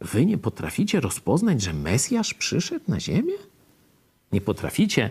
Wy 0.00 0.26
nie 0.26 0.38
potraficie 0.38 1.00
rozpoznać, 1.00 1.62
że 1.62 1.72
Mesjasz 1.72 2.34
przyszedł 2.34 2.84
na 2.88 3.00
ziemię? 3.00 3.34
Nie 4.32 4.40
potraficie 4.40 5.10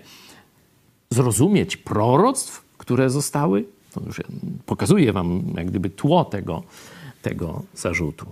zrozumieć 1.09 1.77
proroctw, 1.77 2.65
które 2.77 3.09
zostały, 3.09 3.65
to 3.91 4.01
już 4.05 4.21
pokazuję 4.65 5.13
wam 5.13 5.53
jak 5.57 5.67
gdyby 5.67 5.89
tło 5.89 6.25
tego, 6.25 6.63
tego 7.21 7.63
zarzutu. 7.75 8.25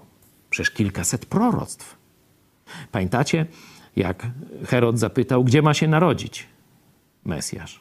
Przecież 0.50 0.72
kilkaset 0.72 1.26
proroctw. 1.26 1.98
Pamiętacie, 2.92 3.46
jak 3.96 4.28
Herod 4.66 5.00
zapytał, 5.00 5.44
gdzie 5.44 5.62
ma 5.62 5.74
się 5.74 5.88
narodzić 5.88 6.48
Mesjasz? 7.26 7.80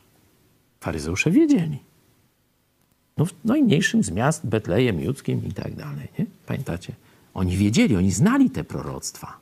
Faryzeusze 0.81 1.31
wiedzieli. 1.31 1.79
No, 3.17 3.25
w 3.25 3.35
najmniejszym 3.45 4.05
z 4.05 4.11
miast, 4.11 4.47
Betlejem 4.47 5.01
Judzkim 5.01 5.47
i 5.47 5.53
tak 5.53 5.75
dalej. 5.75 6.09
Nie? 6.19 6.27
Pamiętacie? 6.47 6.93
Oni 7.35 7.57
wiedzieli, 7.57 7.97
oni 7.97 8.13
znali 8.13 8.51
te 8.51 8.65
proroctwa. 8.65 9.37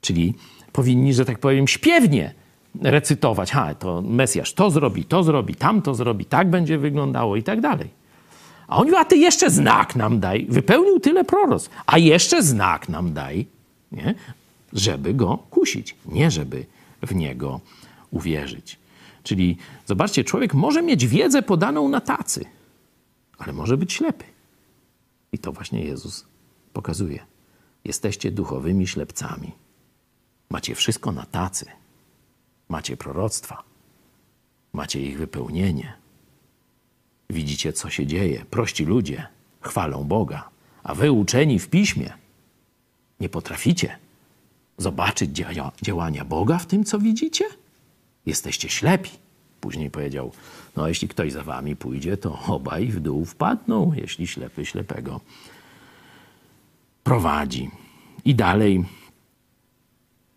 Czyli 0.00 0.34
powinni, 0.78 1.14
że 1.14 1.24
tak 1.24 1.38
powiem, 1.38 1.68
śpiewnie 1.68 2.34
recytować. 2.82 3.50
Ha, 3.50 3.74
to 3.74 4.02
Mesjasz 4.02 4.52
to 4.52 4.70
zrobi, 4.70 5.04
to 5.04 5.22
zrobi, 5.22 5.54
tamto 5.54 5.94
zrobi, 5.94 6.24
tak 6.24 6.50
będzie 6.50 6.78
wyglądało 6.78 7.36
i 7.36 7.42
tak 7.42 7.60
dalej. 7.60 7.88
A 8.68 8.76
on 8.76 8.84
mówi, 8.84 8.96
a 8.96 9.04
ty 9.04 9.16
jeszcze 9.16 9.50
znak 9.50 9.96
nam 9.96 10.20
daj. 10.20 10.46
Wypełnił 10.48 11.00
tyle 11.00 11.24
proros, 11.24 11.70
a 11.86 11.98
jeszcze 11.98 12.42
znak 12.42 12.88
nam 12.88 13.12
daj, 13.12 13.46
nie? 13.92 14.14
żeby 14.72 15.14
go 15.14 15.38
kusić, 15.50 15.96
nie 16.06 16.30
żeby 16.30 16.66
w 17.02 17.14
niego 17.14 17.60
uwierzyć. 18.10 18.78
Czyli 19.22 19.56
zobaczcie, 19.86 20.24
człowiek 20.24 20.54
może 20.54 20.82
mieć 20.82 21.06
wiedzę 21.06 21.42
podaną 21.42 21.88
na 21.88 22.00
tacy, 22.00 22.44
ale 23.38 23.52
może 23.52 23.76
być 23.76 23.92
ślepy. 23.92 24.24
I 25.32 25.38
to 25.38 25.52
właśnie 25.52 25.84
Jezus 25.84 26.26
pokazuje. 26.72 27.18
Jesteście 27.84 28.30
duchowymi 28.30 28.86
ślepcami. 28.86 29.52
Macie 30.50 30.74
wszystko 30.74 31.12
na 31.12 31.26
tacy. 31.26 31.66
Macie 32.68 32.96
proroctwa. 32.96 33.62
Macie 34.72 35.02
ich 35.02 35.18
wypełnienie. 35.18 35.92
Widzicie, 37.30 37.72
co 37.72 37.90
się 37.90 38.06
dzieje. 38.06 38.44
Prości 38.44 38.84
ludzie 38.84 39.26
chwalą 39.60 40.04
Boga, 40.04 40.48
a 40.82 40.94
wy 40.94 41.12
uczeni 41.12 41.58
w 41.58 41.68
piśmie 41.68 42.12
nie 43.20 43.28
potraficie 43.28 43.98
zobaczyć 44.78 45.30
dzia 45.30 45.72
działania 45.82 46.24
Boga 46.24 46.58
w 46.58 46.66
tym, 46.66 46.84
co 46.84 46.98
widzicie? 46.98 47.44
Jesteście 48.26 48.68
ślepi. 48.68 49.10
Później 49.60 49.90
powiedział: 49.90 50.32
No, 50.76 50.88
jeśli 50.88 51.08
ktoś 51.08 51.32
za 51.32 51.42
wami 51.42 51.76
pójdzie, 51.76 52.16
to 52.16 52.38
obaj 52.46 52.86
w 52.86 53.00
dół 53.00 53.24
wpadną, 53.24 53.92
jeśli 53.96 54.26
ślepy 54.26 54.66
ślepego 54.66 55.20
prowadzi. 57.04 57.70
I 58.24 58.34
dalej 58.34 58.84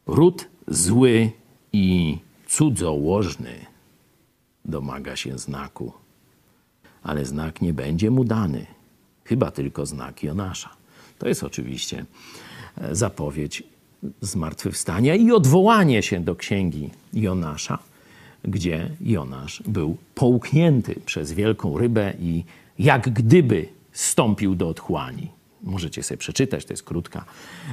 Ród 0.07 0.47
zły 0.67 1.31
i 1.73 2.17
cudzołożny 2.47 3.65
domaga 4.65 5.15
się 5.15 5.37
znaku, 5.37 5.93
ale 7.03 7.25
znak 7.25 7.61
nie 7.61 7.73
będzie 7.73 8.11
mu 8.11 8.23
dany, 8.23 8.65
chyba 9.23 9.51
tylko 9.51 9.85
znak 9.85 10.23
Jonasza. 10.23 10.69
To 11.19 11.27
jest 11.27 11.43
oczywiście 11.43 12.05
e, 12.77 12.95
zapowiedź 12.95 13.63
zmartwychwstania 14.21 15.15
i 15.15 15.31
odwołanie 15.31 16.03
się 16.03 16.19
do 16.19 16.35
księgi 16.35 16.89
Jonasza, 17.13 17.79
gdzie 18.43 18.89
Jonasz 19.01 19.63
był 19.67 19.97
połknięty 20.15 20.95
przez 21.05 21.31
wielką 21.31 21.77
rybę 21.77 22.13
i 22.19 22.43
jak 22.79 23.09
gdyby 23.09 23.67
stąpił 23.93 24.55
do 24.55 24.69
otchłani. 24.69 25.29
Możecie 25.63 26.04
sobie 26.04 26.17
przeczytać, 26.17 26.65
to 26.65 26.74
jest 26.74 26.84
krótka 26.84 27.26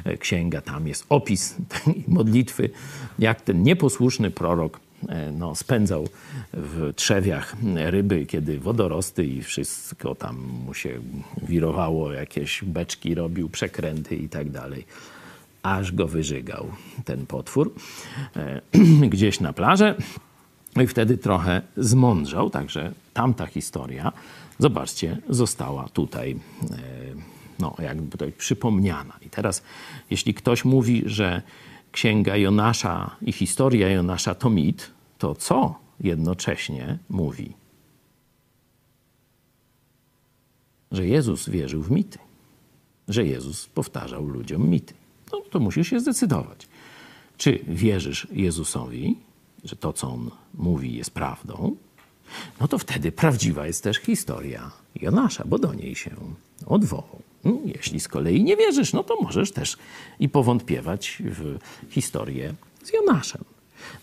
e, 0.05 0.17
księga, 0.17 0.61
tam 0.61 0.89
jest 0.89 1.07
opis 1.09 1.55
tej 1.85 2.05
modlitwy, 2.09 2.71
jak 3.19 3.41
ten 3.41 3.63
nieposłuszny 3.63 4.31
prorok 4.31 4.81
e, 5.09 5.33
no, 5.33 5.55
spędzał 5.55 6.09
w 6.53 6.93
trzewiach 6.97 7.57
ryby, 7.77 8.27
kiedy 8.27 8.61
wodorosty 8.61 9.25
i 9.25 9.43
wszystko 9.43 10.15
tam 10.15 10.37
mu 10.67 10.75
się 10.75 11.01
wirowało, 11.43 12.13
jakieś 12.13 12.65
beczki 12.65 13.15
robił, 13.15 13.49
przekręty 13.49 14.17
i 14.17 14.29
tak 14.29 14.51
dalej. 14.51 14.87
Aż 15.63 15.93
go 15.93 16.09
wyżygał 16.09 16.67
ten 17.05 17.27
potwór 17.27 17.75
e, 18.37 18.61
gdzieś 19.11 19.41
na 19.41 19.53
plażę. 19.53 19.95
I 20.83 20.87
wtedy 20.87 21.19
trochę 21.19 21.63
zmądrzał, 21.77 22.51
także 22.51 22.93
tamta 23.15 23.47
historia, 23.47 24.13
zobaczcie, 24.59 25.19
została 25.29 25.89
tutaj 25.89 26.37
no, 27.59 27.75
jakby 27.79 28.11
tutaj 28.11 28.33
przypomniana. 28.33 29.19
I 29.27 29.31
teraz, 29.31 29.63
jeśli 30.11 30.35
ktoś 30.35 30.65
mówi, 30.65 31.03
że 31.07 31.43
księga 31.93 32.37
Jonasza 32.37 33.17
i 33.23 33.33
historia 33.33 33.89
Jonasza 33.89 34.35
to 34.35 34.51
mit, 34.51 34.91
to 35.19 35.35
co 35.35 35.75
jednocześnie 36.01 36.99
mówi? 37.09 37.53
Że 40.93 41.07
Jezus 41.07 41.49
wierzył 41.49 41.83
w 41.83 41.91
mity, 41.91 42.19
że 43.09 43.25
Jezus 43.25 43.67
powtarzał 43.67 44.27
ludziom 44.27 44.69
mity. 44.69 44.95
No 45.33 45.41
to 45.51 45.61
musisz 45.61 45.89
się 45.89 46.01
zdecydować. 46.01 46.69
Czy 47.37 47.59
wierzysz 47.69 48.27
Jezusowi, 48.33 49.17
że 49.65 49.77
to, 49.77 49.93
co 49.93 50.11
on 50.11 50.31
mówi, 50.55 50.95
jest 50.95 51.11
prawdą? 51.11 51.77
No 52.61 52.69
to 52.69 52.79
wtedy 52.79 53.13
prawdziwa 53.13 53.67
jest 53.67 53.85
też 53.85 53.97
historia 53.97 54.71
Jonasza, 54.95 55.45
bo 55.47 55.59
do 55.59 55.75
niej 55.75 55.95
się 55.95 56.11
odwołał. 56.67 57.23
No, 57.45 57.59
jeśli 57.65 58.01
z 58.01 58.09
kolei 58.09 58.45
nie 58.45 58.57
wierzysz, 58.57 58.93
no 58.93 59.05
to 59.05 59.17
możesz 59.23 59.53
też 59.53 59.77
i 60.21 60.29
powątpiewać 60.29 61.23
w 61.25 61.59
historię 61.91 62.55
z 62.83 62.93
Jonaszem. 62.93 63.45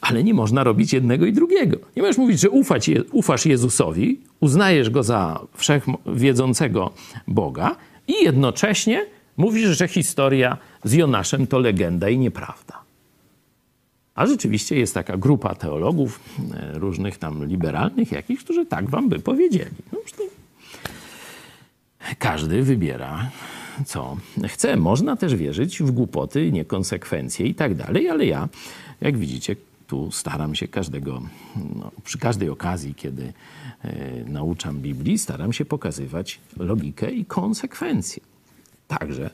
Ale 0.02 0.24
nie 0.24 0.34
można 0.34 0.64
robić 0.64 0.94
jednego 0.94 1.26
i 1.26 1.34
drugiego. 1.34 1.78
Nie 1.96 2.02
możesz 2.02 2.18
mówić, 2.18 2.40
że 2.40 2.50
ufać, 2.50 2.90
ufasz 3.12 3.46
Jezusowi, 3.46 4.20
uznajesz 4.40 4.90
go 4.90 5.04
za 5.04 5.40
wszechwiedzącego 5.54 6.92
Boga 7.28 7.76
i 8.08 8.24
jednocześnie 8.24 9.06
mówisz, 9.38 9.78
że 9.78 9.88
historia 9.88 10.58
z 10.84 10.94
Jonaszem 10.94 11.48
to 11.48 11.60
legenda 11.60 12.10
i 12.10 12.18
nieprawda. 12.18 12.86
A 14.16 14.26
rzeczywiście 14.26 14.80
jest 14.80 14.94
taka 14.94 15.18
grupa 15.18 15.56
teologów, 15.56 16.20
e, 16.54 16.80
różnych 16.80 17.18
tam 17.18 17.46
liberalnych 17.46 18.12
jakichś, 18.12 18.44
którzy 18.44 18.66
tak 18.66 18.90
wam 18.90 19.10
by 19.10 19.20
powiedzieli. 19.20 19.76
No, 19.94 20.00
każdy 22.20 22.64
wybiera, 22.64 23.30
co 23.86 24.18
chce. 24.48 24.78
Można 24.78 25.16
też 25.16 25.36
wierzyć 25.36 25.84
w 25.84 25.92
głupoty, 25.92 26.52
niekonsekwencje 26.52 27.48
i 27.48 27.56
tak 27.56 27.76
dalej, 27.76 28.10
ale 28.10 28.26
ja, 28.26 28.50
jak 29.02 29.18
widzicie, 29.18 29.56
tu 29.88 30.12
staram 30.12 30.56
się 30.56 30.68
każdego, 30.68 31.22
no, 31.76 31.92
przy 32.04 32.18
każdej 32.18 32.50
okazji, 32.50 32.96
kiedy 32.96 33.34
e, 33.84 34.24
nauczam 34.28 34.80
Biblii, 34.80 35.18
staram 35.18 35.54
się 35.54 35.66
pokazywać 35.66 36.40
logikę 36.58 37.12
i 37.12 37.26
konsekwencje. 37.26 38.24
Także 38.88 39.30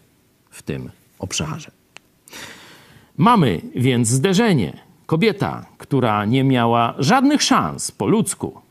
w 0.49 0.61
tym 0.63 0.89
obszarze. 1.19 1.71
Mamy 3.17 3.61
więc 3.75 4.07
zderzenie. 4.07 4.77
Kobieta, 5.05 5.65
która 5.77 6.25
nie 6.25 6.43
miała 6.43 6.95
żadnych 6.99 7.43
szans 7.43 7.91
po 7.91 8.07
ludzku, 8.07 8.61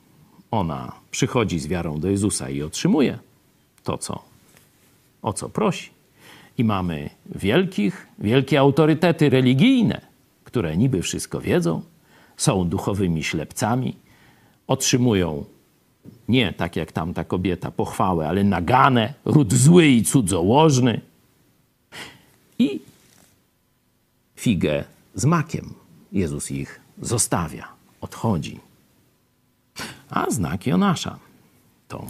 ona 0.51 0.93
przychodzi 1.11 1.59
z 1.59 1.67
wiarą 1.67 2.01
do 2.01 2.11
Jezusa 2.11 2.51
i 2.51 2.63
otrzymuje 2.63 3.19
to, 3.85 3.99
co, 3.99 4.23
o 5.23 5.33
co 5.33 5.49
prosi. 5.49 5.90
I 6.59 6.64
mamy 6.64 7.11
wielkich, 7.27 8.07
wielkie 8.19 8.61
autorytety 8.61 9.31
religijne, 9.31 10.01
które 10.45 10.77
niby 10.77 11.03
wszystko 11.03 11.40
wiedzą, 11.40 11.83
są 12.37 12.69
duchowymi 12.69 13.25
ślepcami, 13.25 13.97
otrzymują 14.66 15.45
nie 16.29 16.53
tak 16.53 16.77
jak 16.77 16.93
tamta 16.93 17.25
kobieta 17.25 17.71
pochwałę, 17.71 18.29
ale 18.29 18.45
nagane, 18.45 19.14
ród 19.25 19.53
zły 19.55 19.87
i 19.87 20.03
cudzołożny. 20.03 21.01
I 22.59 22.81
figę 24.37 24.85
z 25.14 25.25
makiem 25.25 25.75
Jezus 26.12 26.51
ich 26.51 26.81
zostawia, 27.03 27.69
odchodzi. 28.01 28.61
A 30.11 30.31
znak 30.31 30.66
Jonasza 30.66 31.19
to 31.88 32.07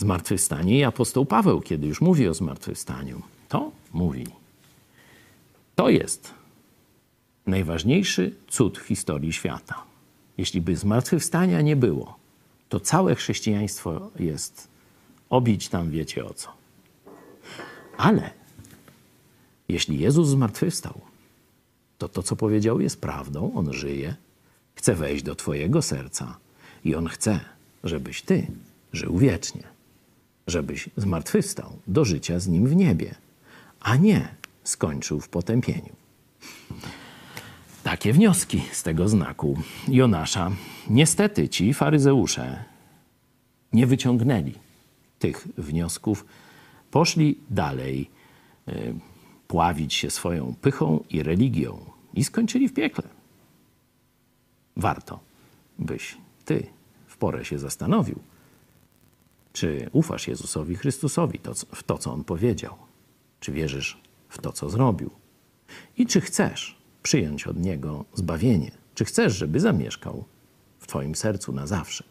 zmartwychwstanie. 0.00 0.78
I 0.78 0.84
apostoł 0.84 1.26
Paweł, 1.26 1.60
kiedy 1.60 1.86
już 1.86 2.00
mówi 2.00 2.28
o 2.28 2.34
zmartwychwstaniu, 2.34 3.22
to 3.48 3.72
mówi. 3.92 4.26
To 5.76 5.88
jest 5.88 6.34
najważniejszy 7.46 8.34
cud 8.48 8.78
w 8.78 8.86
historii 8.86 9.32
świata. 9.32 9.82
Jeśli 10.38 10.60
by 10.60 10.76
zmartwychwstania 10.76 11.60
nie 11.60 11.76
było, 11.76 12.18
to 12.68 12.80
całe 12.80 13.14
chrześcijaństwo 13.14 14.10
jest 14.18 14.68
obić 15.30 15.68
tam 15.68 15.90
wiecie 15.90 16.24
o 16.24 16.34
co. 16.34 16.48
Ale 17.96 18.30
jeśli 19.68 19.98
Jezus 19.98 20.28
zmartwychwstał, 20.28 21.00
to 21.98 22.08
to, 22.08 22.22
co 22.22 22.36
powiedział, 22.36 22.80
jest 22.80 23.00
prawdą. 23.00 23.52
On 23.54 23.72
żyje, 23.72 24.14
chce 24.74 24.94
wejść 24.94 25.24
do 25.24 25.34
Twojego 25.34 25.82
serca 25.82 26.36
i 26.84 26.94
On 26.94 27.08
chce, 27.08 27.40
żebyś 27.84 28.22
Ty 28.22 28.46
żył 28.92 29.18
wiecznie 29.18 29.79
żebyś 30.50 30.90
zmartwychwstał 30.96 31.78
do 31.86 32.04
życia 32.04 32.38
z 32.38 32.48
nim 32.48 32.66
w 32.66 32.76
niebie, 32.76 33.14
a 33.80 33.96
nie 33.96 34.28
skończył 34.64 35.20
w 35.20 35.28
potępieniu. 35.28 35.92
Takie 37.82 38.12
wnioski 38.12 38.62
z 38.72 38.82
tego 38.82 39.08
znaku 39.08 39.58
Jonasza. 39.88 40.50
Niestety 40.90 41.48
ci 41.48 41.74
faryzeusze 41.74 42.64
nie 43.72 43.86
wyciągnęli 43.86 44.54
tych 45.18 45.48
wniosków, 45.58 46.24
poszli 46.90 47.38
dalej 47.50 48.10
y, 48.68 48.94
pławić 49.48 49.94
się 49.94 50.10
swoją 50.10 50.54
pychą 50.60 51.04
i 51.10 51.22
religią 51.22 51.78
i 52.14 52.24
skończyli 52.24 52.68
w 52.68 52.74
piekle. 52.74 53.08
Warto, 54.76 55.20
byś 55.78 56.16
ty 56.44 56.66
w 57.06 57.16
porę 57.16 57.44
się 57.44 57.58
zastanowił, 57.58 58.18
czy 59.52 59.90
ufasz 59.92 60.28
Jezusowi 60.28 60.76
Chrystusowi 60.76 61.40
w 61.74 61.82
to, 61.82 61.98
co 61.98 62.12
On 62.12 62.24
powiedział? 62.24 62.76
Czy 63.40 63.52
wierzysz 63.52 64.00
w 64.28 64.38
to, 64.38 64.52
co 64.52 64.70
zrobił? 64.70 65.10
I 65.96 66.06
czy 66.06 66.20
chcesz 66.20 66.78
przyjąć 67.02 67.46
od 67.46 67.58
Niego 67.58 68.04
zbawienie? 68.14 68.70
Czy 68.94 69.04
chcesz, 69.04 69.36
żeby 69.36 69.60
zamieszkał 69.60 70.24
w 70.78 70.86
Twoim 70.86 71.14
sercu 71.14 71.52
na 71.52 71.66
zawsze? 71.66 72.04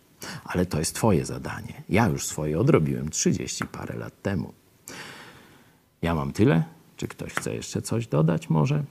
Ale 0.43 0.65
to 0.65 0.79
jest 0.79 0.95
Twoje 0.95 1.25
zadanie. 1.25 1.83
Ja 1.89 2.07
już 2.07 2.27
swoje 2.27 2.59
odrobiłem 2.59 3.09
30 3.09 3.65
parę 3.65 3.97
lat 3.97 4.21
temu. 4.21 4.53
Ja 6.01 6.15
mam 6.15 6.33
tyle. 6.33 6.63
Czy 6.97 7.07
ktoś 7.07 7.33
chce 7.33 7.55
jeszcze 7.55 7.81
coś 7.81 8.07
dodać 8.07 8.49
może? 8.49 8.83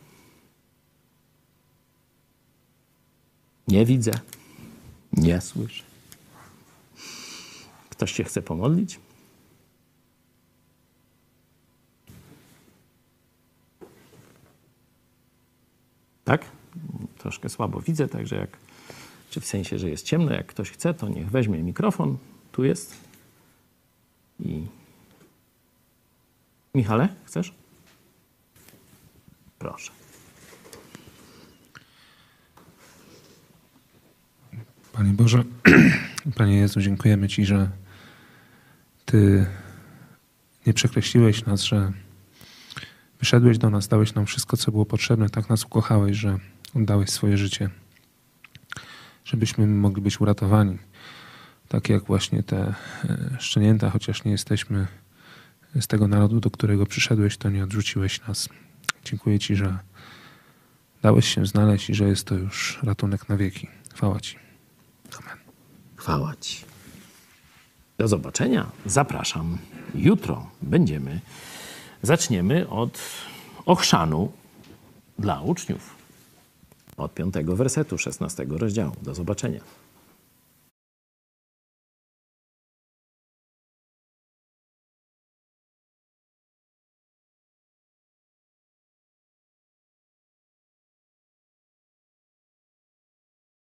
Nie 3.69 3.87
widzę, 3.87 4.13
nie 5.13 5.41
słyszę. 5.41 5.88
Ktoś 7.99 8.13
się 8.13 8.25
chce 8.25 8.43
pomodlić? 8.43 9.01
Tak? 16.25 16.45
Troszkę 17.19 17.49
słabo 17.49 17.81
widzę, 17.81 18.09
także 18.09 18.37
jak, 18.37 18.57
czy 19.31 19.41
w 19.41 19.47
sensie, 19.47 19.79
że 19.79 19.91
jest 19.91 20.05
ciemno, 20.05 20.33
jak 20.33 20.47
ktoś 20.47 20.71
chce, 20.71 20.95
to 20.95 21.09
niech 21.09 21.31
weźmie 21.31 21.63
mikrofon. 21.63 22.19
Tu 22.53 22.65
jest. 22.65 22.95
I. 24.41 24.67
Michale, 26.75 27.09
chcesz? 27.25 27.55
Proszę. 29.59 29.93
Panie 34.93 35.13
Boże, 35.13 35.45
Panie 36.39 36.57
Jezu, 36.57 36.81
dziękujemy 36.81 37.29
Ci, 37.29 37.45
że 37.45 37.71
ty 39.11 39.47
nie 40.67 40.75
przekreśliłeś 40.75 41.47
nas, 41.47 41.63
że 41.63 41.93
Wyszedłeś 43.19 43.59
do 43.59 43.71
nas, 43.71 43.89
dałeś 43.89 44.15
nam 44.15 44.27
wszystko, 44.27 44.57
co 44.57 44.73
było 44.73 44.87
potrzebne, 44.87 45.29
tak 45.29 45.49
nas 45.49 45.65
ukochałeś, 45.65 46.17
że 46.17 46.39
oddałeś 46.75 47.11
swoje 47.11 47.37
życie, 47.37 47.71
żebyśmy 49.25 49.67
mogli 49.67 50.03
być 50.03 50.21
uratowani. 50.21 50.79
Tak 51.69 51.89
jak 51.89 52.05
właśnie 52.05 52.43
te 52.43 52.75
e, 53.05 53.37
szczenięta, 53.39 53.91
chociaż 53.91 54.25
nie 54.25 54.31
jesteśmy 54.31 54.87
z 55.81 55.87
tego 55.87 56.09
narodu, 56.09 56.41
do 56.41 56.51
którego 56.51 56.87
przyszedłeś, 56.87 57.37
to 57.37 57.51
nie 57.51 57.65
odrzuciłeś 57.65 58.27
nas. 58.29 58.49
Dziękuję 59.05 59.39
Ci, 59.39 59.57
że 59.57 59.79
dałeś 61.03 61.35
się 61.35 61.47
znaleźć 61.47 61.91
i 61.91 61.95
że 61.95 62.09
jest 62.09 62.27
to 62.27 62.35
już 62.35 62.79
ratunek 62.83 63.29
na 63.29 63.37
wieki. 63.37 63.69
Chwała 63.95 64.21
Ci. 64.21 64.37
Amen. 65.19 65.39
Chwała 65.97 66.35
Ci. 66.37 66.68
Do 67.99 68.09
zobaczenia. 68.09 68.67
Zapraszam. 68.87 69.59
Jutro 69.95 70.47
będziemy. 70.63 71.21
Zaczniemy 72.03 72.69
od 72.69 72.99
ochrzanu 73.67 74.33
dla 75.19 75.41
uczniów. 75.41 75.95
Od 76.97 77.15
piątego 77.15 77.57
wersetu 77.57 77.99
16 77.99 78.47
rozdziału. 78.49 78.93
Do 79.03 79.15
zobaczenia. 79.15 79.61